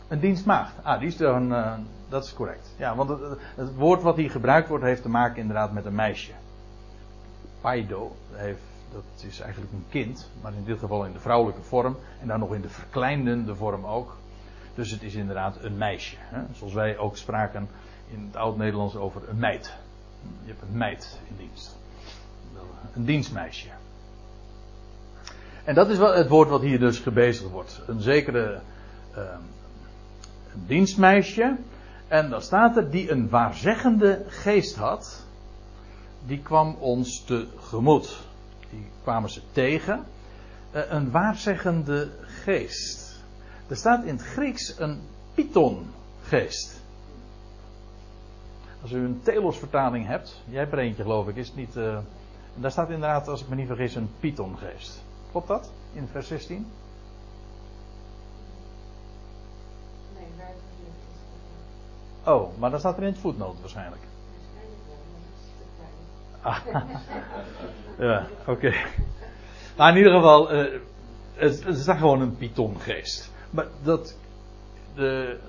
[0.07, 0.73] Een dienstmaagd.
[0.83, 1.73] Ah, die is dan, uh,
[2.09, 2.73] dat is correct.
[2.77, 3.19] Ja, want het,
[3.55, 6.31] het, woord wat hier gebruikt wordt heeft te maken inderdaad met een meisje.
[7.61, 8.61] Paido heeft
[8.93, 12.39] dat is eigenlijk een kind, maar in dit geval in de vrouwelijke vorm en dan
[12.39, 14.17] nog in de verkleindende vorm ook.
[14.75, 16.15] Dus het is inderdaad een meisje.
[16.19, 16.41] Hè?
[16.53, 17.69] Zoals wij ook spraken
[18.07, 19.73] in het oud-Nederlands over een meid.
[20.43, 21.77] Je hebt een meid in dienst.
[22.95, 23.67] Een dienstmeisje.
[25.63, 27.81] En dat is het woord wat hier dus gebezigd wordt.
[27.87, 28.61] Een zekere
[29.17, 29.23] uh,
[30.53, 31.55] een dienstmeisje.
[32.07, 35.25] En dan staat er die een waarzeggende geest had.
[36.25, 38.23] Die kwam ons tegemoet
[38.73, 40.05] die kwamen ze tegen.
[40.75, 43.21] Uh, een waarzeggende geest.
[43.67, 45.01] Er staat in het Grieks een
[45.33, 46.81] pythongeest.
[48.81, 51.75] Als u een Telos vertaling hebt, jij hebt er eentje geloof ik, is het niet.
[51.75, 51.97] Uh,
[52.55, 55.02] daar staat inderdaad, als ik me niet vergis, een pythongeest.
[55.33, 55.71] Klopt dat?
[55.93, 56.67] In vers 16?
[60.15, 60.25] Nee,
[62.23, 64.01] waar Oh, maar dat staat er in het voetnoot waarschijnlijk.
[66.41, 66.57] Ah.
[67.99, 68.51] ja, oké.
[68.51, 68.85] Okay.
[69.77, 70.79] Maar in ieder geval, uh,
[71.33, 73.31] het, het is daar gewoon een pythongeest.
[73.49, 74.17] Maar dat,
[74.95, 75.39] de,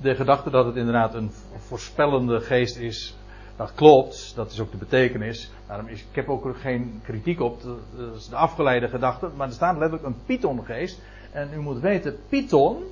[0.00, 3.16] de gedachte dat het inderdaad een voorspellende geest is,
[3.58, 5.50] dat klopt, dat is ook de betekenis.
[5.66, 10.04] Daarom is, ik heb ook geen kritiek op, de afgeleide gedachte, maar er staat letterlijk
[10.04, 11.00] een pythongeest.
[11.32, 12.82] En u moet weten, python,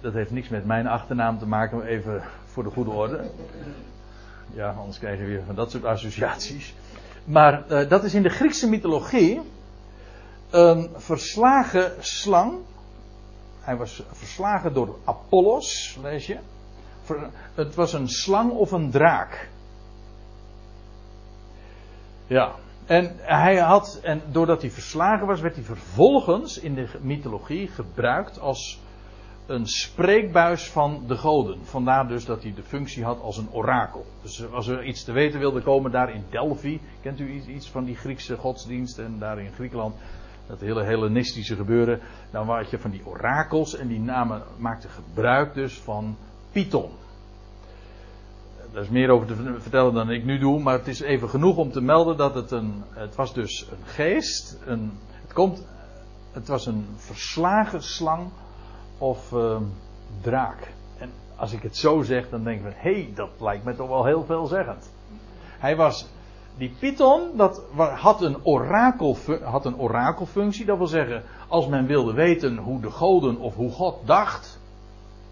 [0.00, 3.30] dat heeft niks met mijn achternaam te maken, even voor de goede orde.
[4.54, 6.74] Ja, anders krijgen we weer van dat soort associaties.
[7.24, 9.40] Maar uh, dat is in de Griekse mythologie
[10.50, 12.58] een verslagen slang.
[13.60, 16.38] Hij was verslagen door Apollos, lees je.
[17.54, 19.48] Het was een slang of een draak.
[22.26, 22.54] Ja.
[22.86, 28.40] En hij had, en doordat hij verslagen was, werd hij vervolgens in de mythologie gebruikt
[28.40, 28.80] als
[29.46, 31.58] een spreekbuis van de goden.
[31.66, 34.06] Vandaar dus dat hij de functie had als een orakel.
[34.22, 37.84] Dus als er iets te weten wilde komen daar in Delphi, kent u iets van
[37.84, 39.94] die Griekse godsdienst en daar in Griekenland,
[40.46, 42.00] dat hele Hellenistische gebeuren,
[42.30, 46.16] dan had je van die orakels en die namen maakten gebruik dus van
[46.58, 46.90] Python.
[48.72, 51.56] Daar is meer over te vertellen dan ik nu doe, maar het is even genoeg
[51.56, 54.92] om te melden dat het een, het was dus een geest, een,
[55.22, 55.66] het komt,
[56.32, 58.30] het was een verslagen slang
[58.98, 59.56] of uh,
[60.20, 60.72] draak.
[60.98, 63.88] En als ik het zo zeg, dan denk ik hé, hey, dat lijkt me toch
[63.88, 64.90] wel heel veelzeggend.
[65.58, 66.06] Hij was,
[66.56, 70.64] die Python, dat had een, orakel, had een orakelfunctie.
[70.64, 74.57] Dat wil zeggen, als men wilde weten hoe de goden of hoe God dacht.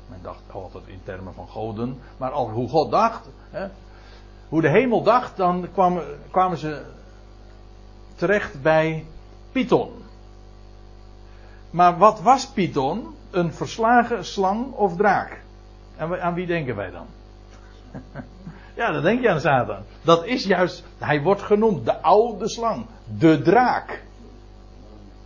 [0.08, 3.68] Men dacht altijd in termen van goden, maar al hoe God dacht, hè,
[4.48, 6.82] hoe de hemel dacht, dan kwamen, kwamen ze
[8.14, 9.04] terecht bij
[9.52, 9.90] Python.
[11.70, 13.14] Maar wat was Python?
[13.36, 15.42] een verslagen slang of draak.
[15.96, 17.06] En aan wie denken wij dan?
[18.76, 19.82] ja, dan denk je aan Satan.
[20.02, 22.86] Dat is juist, hij wordt genoemd de oude slang,
[23.18, 24.02] de draak.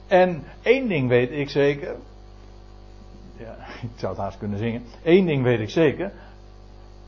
[0.07, 1.97] En één ding weet ik zeker.
[3.41, 3.57] Ja,
[3.93, 4.85] ik zou het haast kunnen zingen.
[5.03, 6.13] Eén ding weet ik zeker.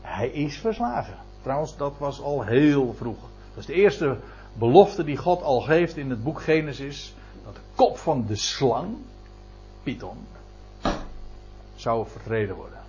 [0.01, 1.16] Hij is verslagen.
[1.43, 3.20] Trouwens, dat was al heel vroeg.
[3.49, 4.16] Dat is de eerste
[4.53, 7.14] belofte die God al geeft in het boek Genesis.
[7.45, 8.97] Dat de kop van de slang,
[9.83, 10.26] Python,
[11.74, 12.80] zou vertreden worden.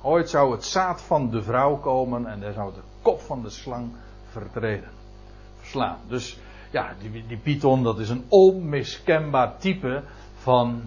[0.00, 3.50] Ooit zou het zaad van de vrouw komen en daar zou de kop van de
[3.50, 3.90] slang
[4.30, 4.90] vertreden.
[5.58, 5.98] Verslaan.
[6.08, 6.38] Dus
[6.70, 10.02] ja, die, die Python dat is een onmiskenbaar type
[10.36, 10.82] van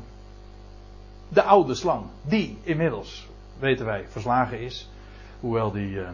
[1.29, 2.05] de oude slang.
[2.21, 3.27] Die inmiddels,
[3.59, 4.89] weten wij, verslagen is.
[5.39, 5.89] Hoewel die.
[5.89, 6.09] Uh,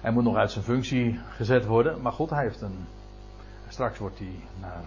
[0.00, 2.02] hij moet nog uit zijn functie gezet worden.
[2.02, 2.86] Maar goed, hij heeft een.
[3.68, 4.82] Straks wordt hij naar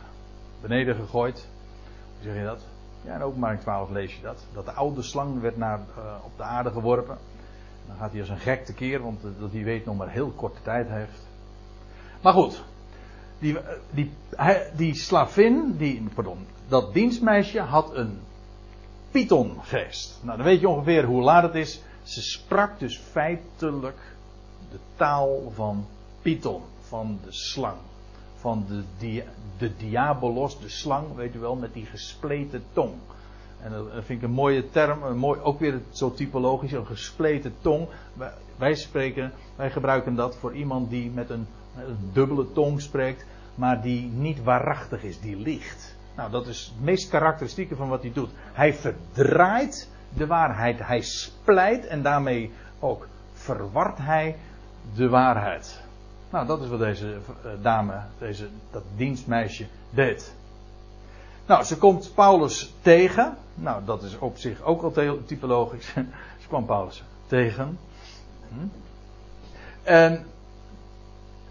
[0.62, 1.48] beneden gegooid.
[2.16, 2.66] Hoe zeg je dat?
[3.02, 4.46] Ja, in openbaring 12 lees je dat.
[4.54, 7.18] Dat de oude slang werd naar, uh, op de aarde geworpen.
[7.88, 10.30] Dan gaat hij als een gek tekeer, want uh, dat hij weet nog maar heel
[10.30, 11.28] korte tijd heeft.
[12.22, 12.64] Maar goed,
[13.40, 13.58] die,
[13.92, 14.12] die,
[14.76, 18.20] die slavin, die, pardon, dat dienstmeisje had een
[19.12, 20.20] Pythongeest.
[20.22, 21.82] Nou, dan weet je ongeveer hoe laat het is.
[22.04, 24.00] Ze sprak dus feitelijk
[24.72, 25.86] de taal van
[26.22, 27.78] Python, van de slang.
[28.36, 28.66] Van
[29.00, 29.24] de,
[29.58, 32.94] de diabolos, de slang, weet u wel, met die gespleten tong.
[33.64, 37.54] En dat vind ik een mooie term, een mooi, ook weer zo typologisch, een gespleten
[37.62, 37.88] tong.
[38.14, 42.82] Wij, wij spreken, wij gebruiken dat voor iemand die met een, met een dubbele tong
[42.82, 45.91] spreekt, maar die niet waarachtig is, die liegt.
[46.22, 48.30] Nou, dat is het meest karakteristieke van wat hij doet.
[48.54, 54.38] Hij verdraait de waarheid, hij splijt en daarmee ook verwart hij
[54.96, 55.82] de waarheid.
[56.30, 60.34] Nou, dat is wat deze eh, dame, deze, dat dienstmeisje deed.
[61.46, 63.38] Nou, ze komt Paulus tegen.
[63.54, 65.94] Nou, dat is op zich ook al typologisch.
[66.42, 67.80] ze kwam Paulus tegen.
[68.50, 68.68] Hm.
[69.84, 70.26] En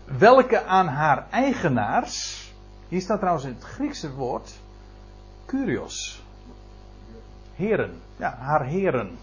[0.04, 2.48] welke aan haar eigenaars.
[2.90, 4.52] Hier staat trouwens in het Griekse woord.
[5.46, 6.22] Curios.
[7.54, 8.00] Heren.
[8.16, 9.18] Ja, haar heren.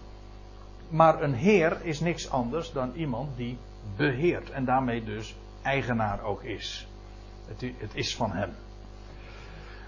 [0.88, 3.58] Maar een heer is niks anders dan iemand die
[3.96, 4.50] beheert.
[4.50, 6.88] En daarmee dus eigenaar ook is.
[7.46, 8.50] Het, is van hem.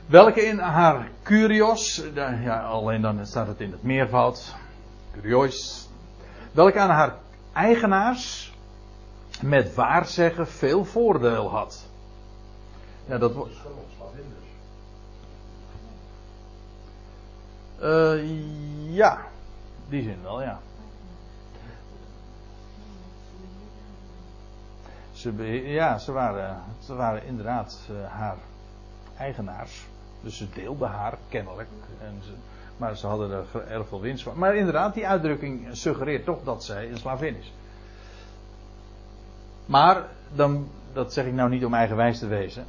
[0.07, 4.55] Welke in haar curios, ja, alleen dan staat het in het meervoud,
[5.13, 5.89] curiois.
[6.53, 7.15] Welke aan haar
[7.53, 8.53] eigenaars
[9.43, 11.90] met waarzeggen veel voordeel had.
[13.11, 13.55] Ja, dat wordt.
[17.83, 19.19] Uh, ja,
[19.89, 20.61] die zin wel, ja.
[25.13, 25.33] Ze,
[25.65, 28.37] ja, ze waren, ze waren inderdaad uh, haar
[29.17, 29.87] eigenaars.
[30.21, 31.69] Dus ze deelden haar kennelijk.
[32.03, 32.33] En ze,
[32.77, 34.39] maar ze hadden er erg veel winst van.
[34.39, 37.53] Maar inderdaad, die uitdrukking suggereert toch dat zij een slavin is.
[39.67, 42.65] Maar, dan, dat zeg ik nou niet om eigenwijs te wezen.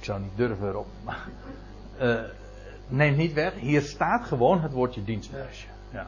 [0.00, 0.86] Ik zou niet durven erop.
[2.00, 2.20] Uh,
[2.88, 5.66] neemt niet weg, hier staat gewoon het woordje dienstmeisje.
[5.92, 6.06] Ja.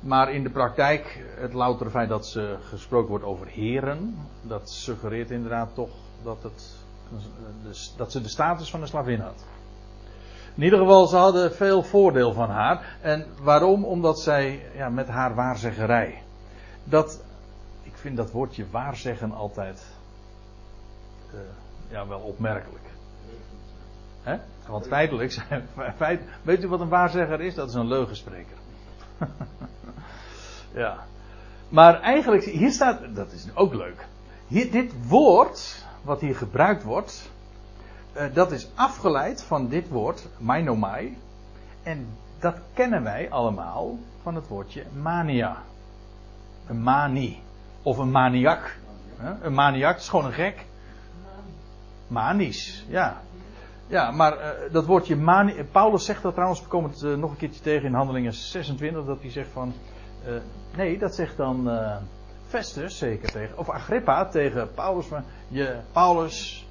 [0.00, 5.30] Maar in de praktijk, het loutere feit dat ze gesproken wordt over heren, dat suggereert
[5.30, 5.90] inderdaad toch
[6.22, 6.76] dat, het,
[7.96, 9.44] dat ze de status van een slavin had.
[10.54, 12.96] In ieder geval, ze hadden veel voordeel van haar.
[13.00, 13.84] En waarom?
[13.84, 16.22] Omdat zij ja, met haar waarzeggerij.
[16.84, 17.22] Dat,
[17.82, 19.86] ik vind dat woordje waarzeggen altijd
[21.34, 21.40] uh,
[21.90, 22.91] ja, wel opmerkelijk.
[24.66, 25.44] Want feitelijk,
[25.96, 27.54] feit, weet u wat een waarzegger is?
[27.54, 28.56] Dat is een leugenspreker.
[30.82, 31.04] ja.
[31.68, 34.06] Maar eigenlijk, hier staat, dat is ook leuk.
[34.46, 37.30] Hier, dit woord, wat hier gebruikt wordt,
[38.16, 41.16] uh, dat is afgeleid van dit woord, mainomai.
[41.82, 42.06] En
[42.38, 45.62] dat kennen wij allemaal van het woordje mania.
[46.66, 47.42] Een manie.
[47.82, 48.76] Of een maniak.
[49.40, 50.66] Een maniak is gewoon een gek.
[52.06, 53.22] Manisch, ja.
[53.92, 55.64] Ja, maar uh, dat woordje mani.
[55.64, 59.04] Paulus zegt dat trouwens, we komen het uh, nog een keertje tegen in Handelingen 26,
[59.04, 59.72] dat hij zegt van.
[60.26, 60.34] Uh,
[60.76, 61.70] nee, dat zegt dan
[62.46, 63.58] Festus zeker tegen.
[63.58, 65.06] Of Agrippa tegen Paulus.
[65.06, 66.66] Van, je, Paulus,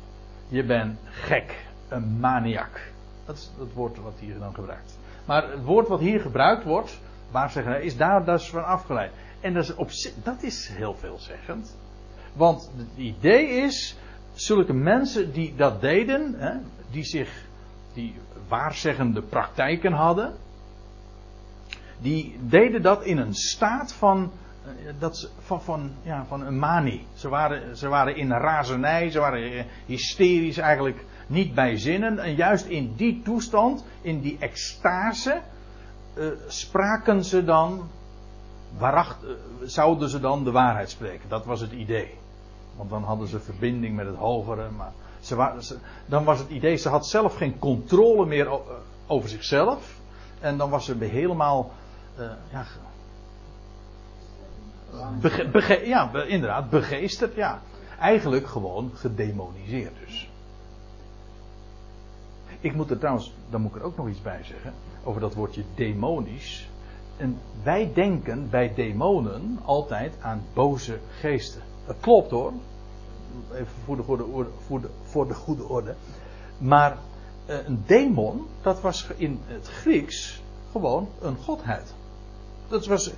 [0.47, 1.65] je bent gek.
[1.89, 2.91] Een maniak.
[3.25, 4.97] Dat is het woord wat hier dan gebruikt.
[5.25, 6.99] Maar het woord wat hier gebruikt wordt,
[7.31, 9.11] waar zeggen, is daar dus van afgeleid.
[9.39, 9.89] En dat is, op,
[10.23, 11.77] dat is heel veelzeggend.
[12.33, 13.97] Want het idee is,
[14.33, 16.57] zulke mensen die dat deden, hè,
[16.91, 17.45] die zich,
[17.93, 18.15] die
[18.47, 20.33] waarzeggende praktijken hadden,
[22.01, 24.31] die deden dat in een staat van,
[24.65, 27.05] eh, dat, van, van, ja, van een manie.
[27.13, 32.19] Ze waren, ze waren in razernij, ze waren hysterisch eigenlijk niet bij zinnen.
[32.19, 35.41] En juist in die toestand, in die extase,
[36.17, 37.89] uh, spraken ze dan,
[38.77, 39.17] waaracht,
[39.63, 41.29] zouden ze dan de waarheid spreken.
[41.29, 42.17] Dat was het idee.
[42.75, 44.69] Want dan hadden ze verbinding met het hogere.
[44.69, 44.91] Maar
[46.05, 48.59] dan was het idee, ze had zelf geen controle meer
[49.07, 49.99] over zichzelf.
[50.39, 51.71] En dan was ze helemaal.
[52.19, 52.65] Uh, ja,
[55.83, 57.35] ja, inderdaad, begeesterd.
[57.35, 57.61] Ja.
[57.99, 60.29] Eigenlijk gewoon gedemoniseerd dus.
[62.59, 64.73] Ik moet er trouwens, dan moet ik er ook nog iets bij zeggen.
[65.03, 66.69] Over dat woordje demonisch.
[67.17, 71.61] En wij denken bij demonen altijd aan boze geesten.
[71.85, 72.53] Dat klopt hoor
[73.53, 74.49] even voor de goede orde.
[74.67, 75.95] Voor de, voor de goede orde.
[76.57, 76.97] Maar
[77.49, 81.93] uh, een demon, dat was in het Grieks gewoon een godheid.
[82.67, 83.13] Dat was,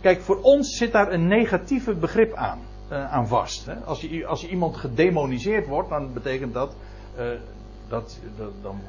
[0.00, 2.58] kijk, voor ons zit daar een negatieve begrip aan,
[2.92, 3.66] uh, aan vast.
[3.66, 3.74] Hè?
[3.74, 6.74] Als, je, als je iemand gedemoniseerd wordt, dan betekent dat,
[7.18, 7.24] uh,
[7.88, 8.80] dat, dat, dan,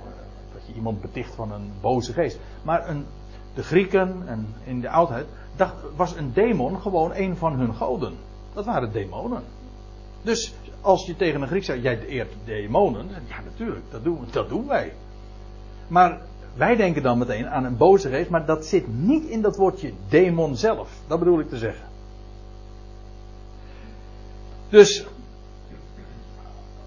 [0.53, 2.39] dat je iemand beticht van een boze geest.
[2.63, 3.05] Maar een,
[3.53, 8.13] de Grieken en in de oudheid dacht, was een demon gewoon een van hun goden.
[8.53, 9.43] Dat waren demonen.
[10.27, 14.49] Dus als je tegen een Griek zegt, jij eert demonen, ja natuurlijk, dat doen, dat
[14.49, 14.93] doen wij.
[15.87, 16.21] Maar
[16.55, 19.93] wij denken dan meteen aan een boze geest, maar dat zit niet in dat woordje
[20.09, 20.89] demon zelf.
[21.07, 21.85] Dat bedoel ik te zeggen.
[24.69, 25.05] Dus,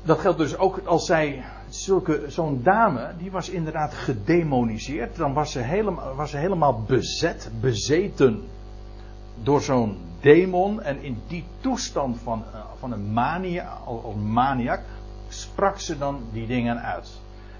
[0.02, 5.16] dat geldt dus ook als zij, zulke, zo'n dame, die was inderdaad gedemoniseerd.
[5.16, 8.42] Dan was ze helemaal, was ze helemaal bezet, bezeten
[9.42, 10.82] door zo'n demon.
[10.82, 14.80] En in die toestand van, eh, van een mania, als maniak,
[15.28, 17.10] sprak ze dan die dingen uit.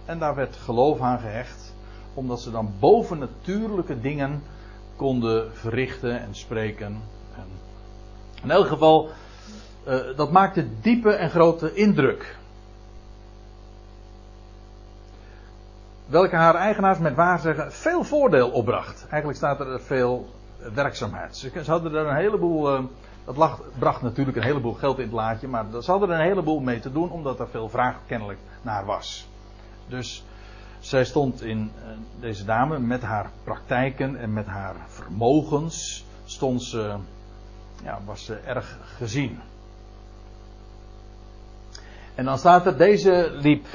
[0.04, 1.74] En daar werd geloof aan gehecht,
[2.14, 4.42] omdat ze dan bovennatuurlijke dingen
[4.96, 7.02] konden verrichten en spreken.
[7.36, 7.46] En
[8.42, 9.08] in elk geval,
[9.88, 12.38] uh, dat maakte diepe en grote indruk.
[16.06, 19.06] Welke haar eigenaars met waar zeggen veel voordeel opbracht.
[19.08, 20.28] Eigenlijk staat er veel
[20.74, 21.36] werkzaamheid.
[21.36, 22.74] Ze, hadden er een heleboel.
[22.74, 22.84] Uh,
[23.24, 26.60] dat bracht natuurlijk een heleboel geld in het laadje, maar ze hadden er een heleboel
[26.60, 29.26] mee te doen, omdat er veel vraag kennelijk naar was.
[29.88, 30.24] Dus
[30.80, 31.72] zij stond in
[32.20, 36.94] deze dame met haar praktijken en met haar vermogens, stond ze,
[37.82, 39.40] ja, was ze erg gezien.
[42.14, 43.66] En dan staat er, deze liep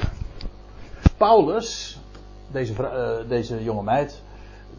[1.17, 1.99] Paulus,
[2.51, 4.21] deze, uh, deze jonge meid,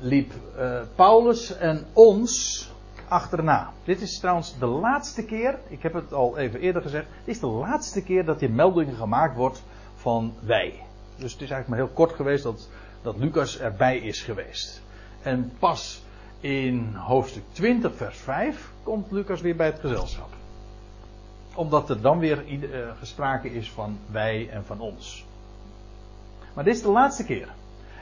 [0.01, 2.67] liep uh, Paulus en ons
[3.09, 3.73] achterna.
[3.85, 7.41] Dit is trouwens de laatste keer, ik heb het al even eerder gezegd, dit is
[7.41, 9.63] de laatste keer dat hier melding gemaakt wordt
[9.95, 10.83] van wij.
[11.17, 12.69] Dus het is eigenlijk maar heel kort geweest dat,
[13.03, 14.83] dat Lucas erbij is geweest.
[15.23, 16.03] En pas
[16.41, 20.29] in hoofdstuk 20, vers 5 komt Lucas weer bij het gezelschap.
[21.55, 22.61] Omdat er dan weer uh,
[22.99, 25.27] gesproken is van wij en van ons.
[26.55, 27.49] Maar dit is de laatste keer.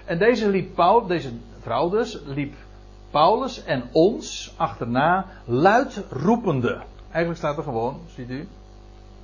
[0.04, 1.32] En deze liep Paul, deze
[1.64, 2.54] vrouw dus, liep
[3.10, 6.82] Paulus en ons achterna luid roepende.
[7.10, 8.48] Eigenlijk staat er gewoon, ziet u,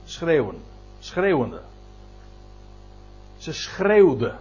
[0.05, 0.57] schreeuwen.
[0.99, 1.61] Schreeuwende.
[3.37, 4.35] Ze schreeuwde.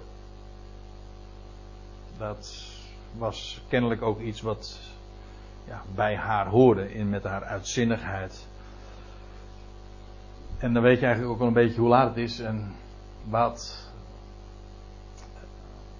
[2.17, 2.53] Dat
[3.17, 4.79] was kennelijk ook iets wat
[5.67, 8.47] ja, bij haar hoorde in met haar uitzinnigheid.
[10.57, 12.75] En dan weet je eigenlijk ook wel een beetje hoe laat het is en
[13.29, 13.88] wat,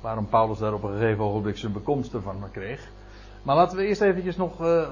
[0.02, 2.88] waarom Paulus daar op een gegeven ogenblik zijn bekomst ervan kreeg.
[3.44, 4.88] Maar laten we eerst eventjes nog uh,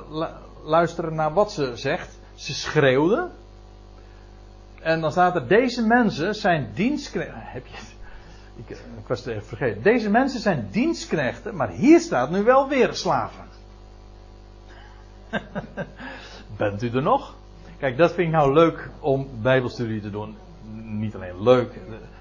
[0.64, 2.20] luisteren naar wat ze zegt.
[2.36, 3.30] Ze schreeuwde.
[4.82, 7.36] En dan staat er, deze mensen zijn dienstknechten.
[7.36, 7.96] Heb je het?
[8.56, 9.82] Ik, eh, ik, was het even vergeten.
[9.82, 13.46] Deze mensen zijn dienstknechten, maar hier staat nu wel weer slaven.
[16.58, 17.36] Bent u er nog?
[17.78, 20.36] Kijk, dat vind ik nou leuk om bijbelstudie te doen.
[20.74, 21.74] Niet alleen leuk,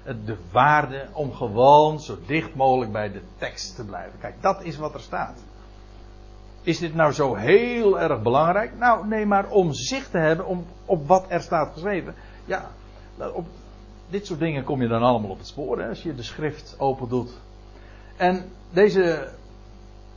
[0.03, 4.19] de, de waarde om gewoon zo dicht mogelijk bij de tekst te blijven.
[4.19, 5.43] Kijk, dat is wat er staat.
[6.61, 8.77] Is dit nou zo heel erg belangrijk?
[8.77, 12.15] Nou, nee, maar om zicht te hebben op wat er staat geschreven.
[12.45, 12.71] Ja,
[13.33, 13.45] op
[14.09, 16.75] dit soort dingen kom je dan allemaal op het spoor hè, als je de schrift
[16.77, 17.31] open doet.
[18.17, 19.29] En deze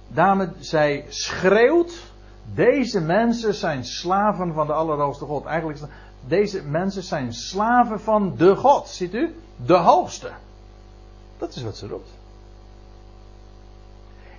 [0.08, 2.12] dame, zij schreeuwt:
[2.54, 5.44] Deze mensen zijn slaven van de Allerhoogste God.
[5.44, 5.80] Eigenlijk,
[6.26, 8.88] deze mensen zijn slaven van de God.
[8.88, 9.34] Ziet u?
[9.56, 10.30] De Hoogste.
[11.38, 12.10] Dat is wat ze roept.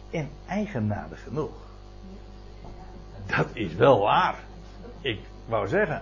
[0.09, 1.61] En eigenaardig genoeg
[3.37, 4.35] dat is wel waar.
[5.01, 6.01] Ik wou zeggen.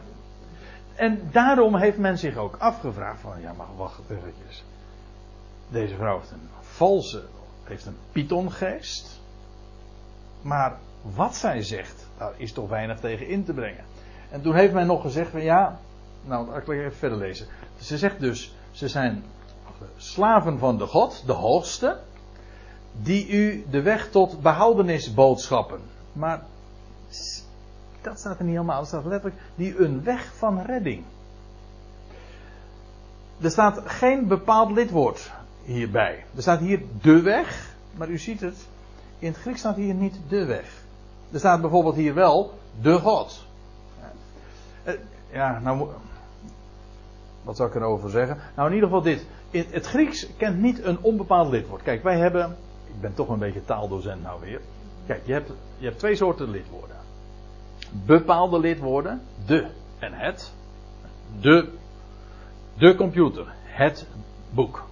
[0.96, 4.64] En daarom heeft men zich ook afgevraagd van, ja maar wacht eventjes.
[5.70, 7.24] Deze vrouw heeft een valse,
[7.64, 9.20] heeft een pythongeest.
[10.42, 13.84] Maar wat zij zegt, daar is toch weinig tegen in te brengen.
[14.30, 15.80] En toen heeft men nog gezegd van ja,
[16.22, 17.48] nou ik even verder lezen.
[17.80, 19.24] Ze zegt dus, ze zijn
[19.98, 21.98] slaven van de God, de hoogste,
[23.02, 25.82] die u de weg tot behoudenis boodschappen.
[26.14, 26.42] Maar
[28.02, 28.82] dat staat er niet helemaal.
[28.82, 31.04] Er staat letterlijk die een weg van redding.
[33.42, 35.32] Er staat geen bepaald lidwoord
[35.64, 36.26] hierbij.
[36.36, 38.68] Er staat hier de weg, maar u ziet het.
[39.20, 40.84] In het Grieks staat hier niet de weg.
[41.32, 43.46] Er staat bijvoorbeeld hier wel de God.
[45.32, 45.88] Ja, nou.
[47.44, 48.38] Wat zou ik erover zeggen?
[48.56, 49.26] Nou, in ieder geval dit.
[49.72, 51.84] Het Grieks kent niet een onbepaald lidwoord.
[51.84, 52.58] Kijk, wij hebben.
[52.88, 54.62] Ik ben toch een beetje taaldocent nou weer.
[55.06, 57.00] Kijk, je hebt, je hebt twee soorten lidwoorden
[57.92, 59.22] bepaalde lidwoorden.
[59.46, 59.68] De
[60.00, 60.54] en het.
[61.42, 61.70] De,
[62.78, 63.46] de computer.
[63.64, 64.08] Het
[64.50, 64.88] boek.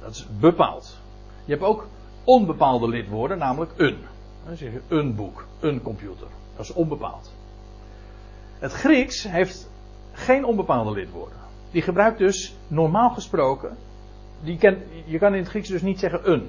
[0.00, 0.96] Dat is bepaald.
[1.44, 1.86] Je hebt ook
[2.24, 3.98] onbepaalde lidwoorden, namelijk een.
[4.46, 6.26] Dan zeg je een boek, een computer.
[6.56, 7.32] Dat is onbepaald.
[8.62, 9.68] Het Grieks heeft
[10.12, 11.38] geen onbepaalde lidwoorden.
[11.70, 13.76] Die gebruikt dus normaal gesproken.
[14.40, 14.58] Die
[15.04, 16.48] je kan in het Grieks dus niet zeggen een.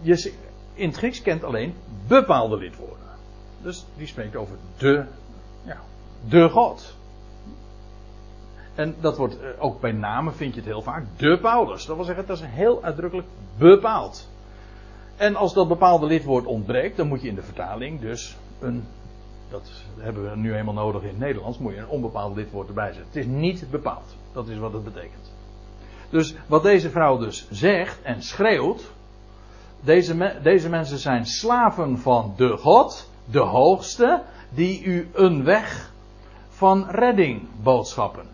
[0.00, 0.34] Je,
[0.74, 1.74] in het Grieks kent alleen
[2.06, 3.06] bepaalde lidwoorden.
[3.62, 5.04] Dus die spreekt over de,
[5.64, 5.76] ja,
[6.28, 6.96] de God.
[8.74, 11.04] En dat wordt eh, ook bij namen vind je het heel vaak.
[11.16, 11.86] De Paulus.
[11.86, 13.28] Dat wil zeggen, dat is heel uitdrukkelijk
[13.58, 14.28] bepaald.
[15.16, 18.84] En als dat bepaalde lidwoord ontbreekt, dan moet je in de vertaling dus een.
[19.52, 21.58] Dat hebben we nu eenmaal nodig in het Nederlands.
[21.58, 23.06] Moet je een onbepaald lidwoord erbij zetten.
[23.06, 24.16] Het is niet bepaald.
[24.32, 25.32] Dat is wat het betekent.
[26.10, 28.92] Dus wat deze vrouw dus zegt en schreeuwt.
[29.80, 35.92] Deze, deze mensen zijn slaven van de God, de hoogste, die u een weg
[36.48, 38.26] van redding boodschappen.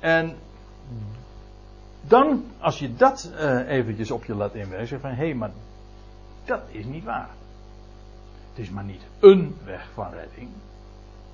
[0.00, 0.36] En
[2.00, 5.50] dan, als je dat eh, eventjes op je laat inwerken, van hé, hey, maar
[6.44, 7.30] dat is niet waar.
[8.60, 10.48] Is maar niet een weg van redding,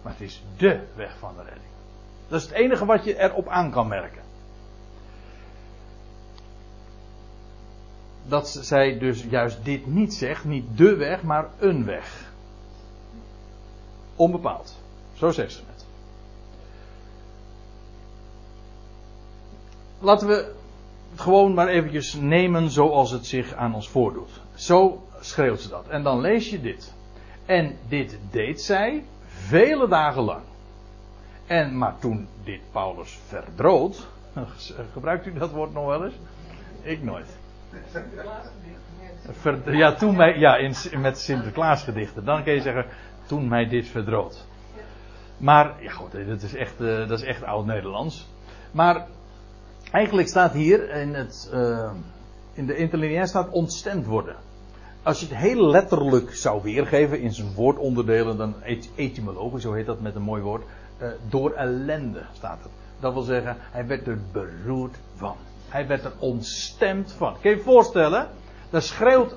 [0.02, 1.70] maar het is de weg van de redding.
[2.28, 4.22] Dat is het enige wat je erop aan kan merken.
[8.28, 12.32] Dat zij dus juist dit niet zegt, niet de weg, maar een weg.
[14.16, 14.78] Onbepaald.
[15.14, 15.86] Zo zegt ze het.
[19.98, 20.34] Laten we
[21.10, 24.40] het gewoon maar eventjes nemen zoals het zich aan ons voordoet.
[24.54, 25.88] Zo schreeuwt ze dat.
[25.88, 26.94] En dan lees je dit.
[27.46, 30.42] En dit deed zij vele dagen lang.
[31.46, 34.06] En maar toen dit Paulus verdroot,
[34.92, 36.14] gebruikt u dat woord nog wel eens?
[36.82, 37.36] Ik nooit.
[39.64, 42.24] Ja, toen mij, ja, in, met Sinterklaasgedichten.
[42.24, 42.84] Dan kun je zeggen,
[43.26, 44.46] toen mij dit verdroot.
[45.36, 48.28] Maar, ja goed, dat is echt, eh, dat is echt oud-Nederlands.
[48.70, 49.06] Maar,
[49.90, 51.92] eigenlijk staat hier in, het, eh,
[52.52, 54.36] in de interlineair staat ontstemd worden.
[55.06, 59.86] Als je het heel letterlijk zou weergeven in zijn woordonderdelen, dan et- etymologisch, zo heet
[59.86, 60.62] dat met een mooi woord,
[60.98, 62.72] eh, door ellende staat het.
[63.00, 65.36] Dat wil zeggen, hij werd er beroerd van.
[65.68, 67.36] Hij werd er ontstemd van.
[67.40, 68.28] Kun je je voorstellen?
[68.70, 69.34] Daar schreeuwt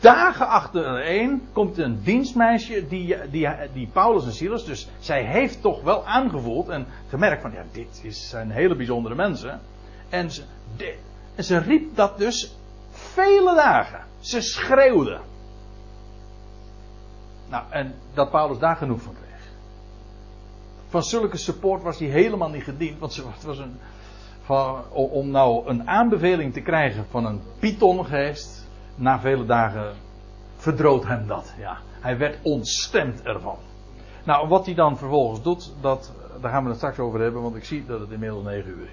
[0.00, 5.82] dagen achtereen komt een dienstmeisje die, die, die Paulus en Silas, dus zij heeft toch
[5.82, 9.60] wel aangevoeld en gemerkt van ja, dit is- zijn hele bijzondere mensen.
[10.08, 10.42] En ze,
[11.34, 12.56] en ze riep dat dus
[12.90, 14.10] vele dagen.
[14.22, 15.20] Ze schreeuwde.
[17.48, 19.50] Nou, en dat Paulus daar genoeg van kreeg.
[20.88, 23.76] Van zulke support was hij helemaal niet gediend, want het was een,
[24.42, 29.94] van, om nou een aanbeveling te krijgen van een pythongeest, na vele dagen
[30.56, 31.54] verdroot hem dat.
[31.58, 31.78] Ja.
[32.00, 33.56] Hij werd ontstemd ervan.
[34.24, 37.56] Nou, wat hij dan vervolgens doet, dat, daar gaan we het straks over hebben, want
[37.56, 38.90] ik zie dat het inmiddels 9 uur is.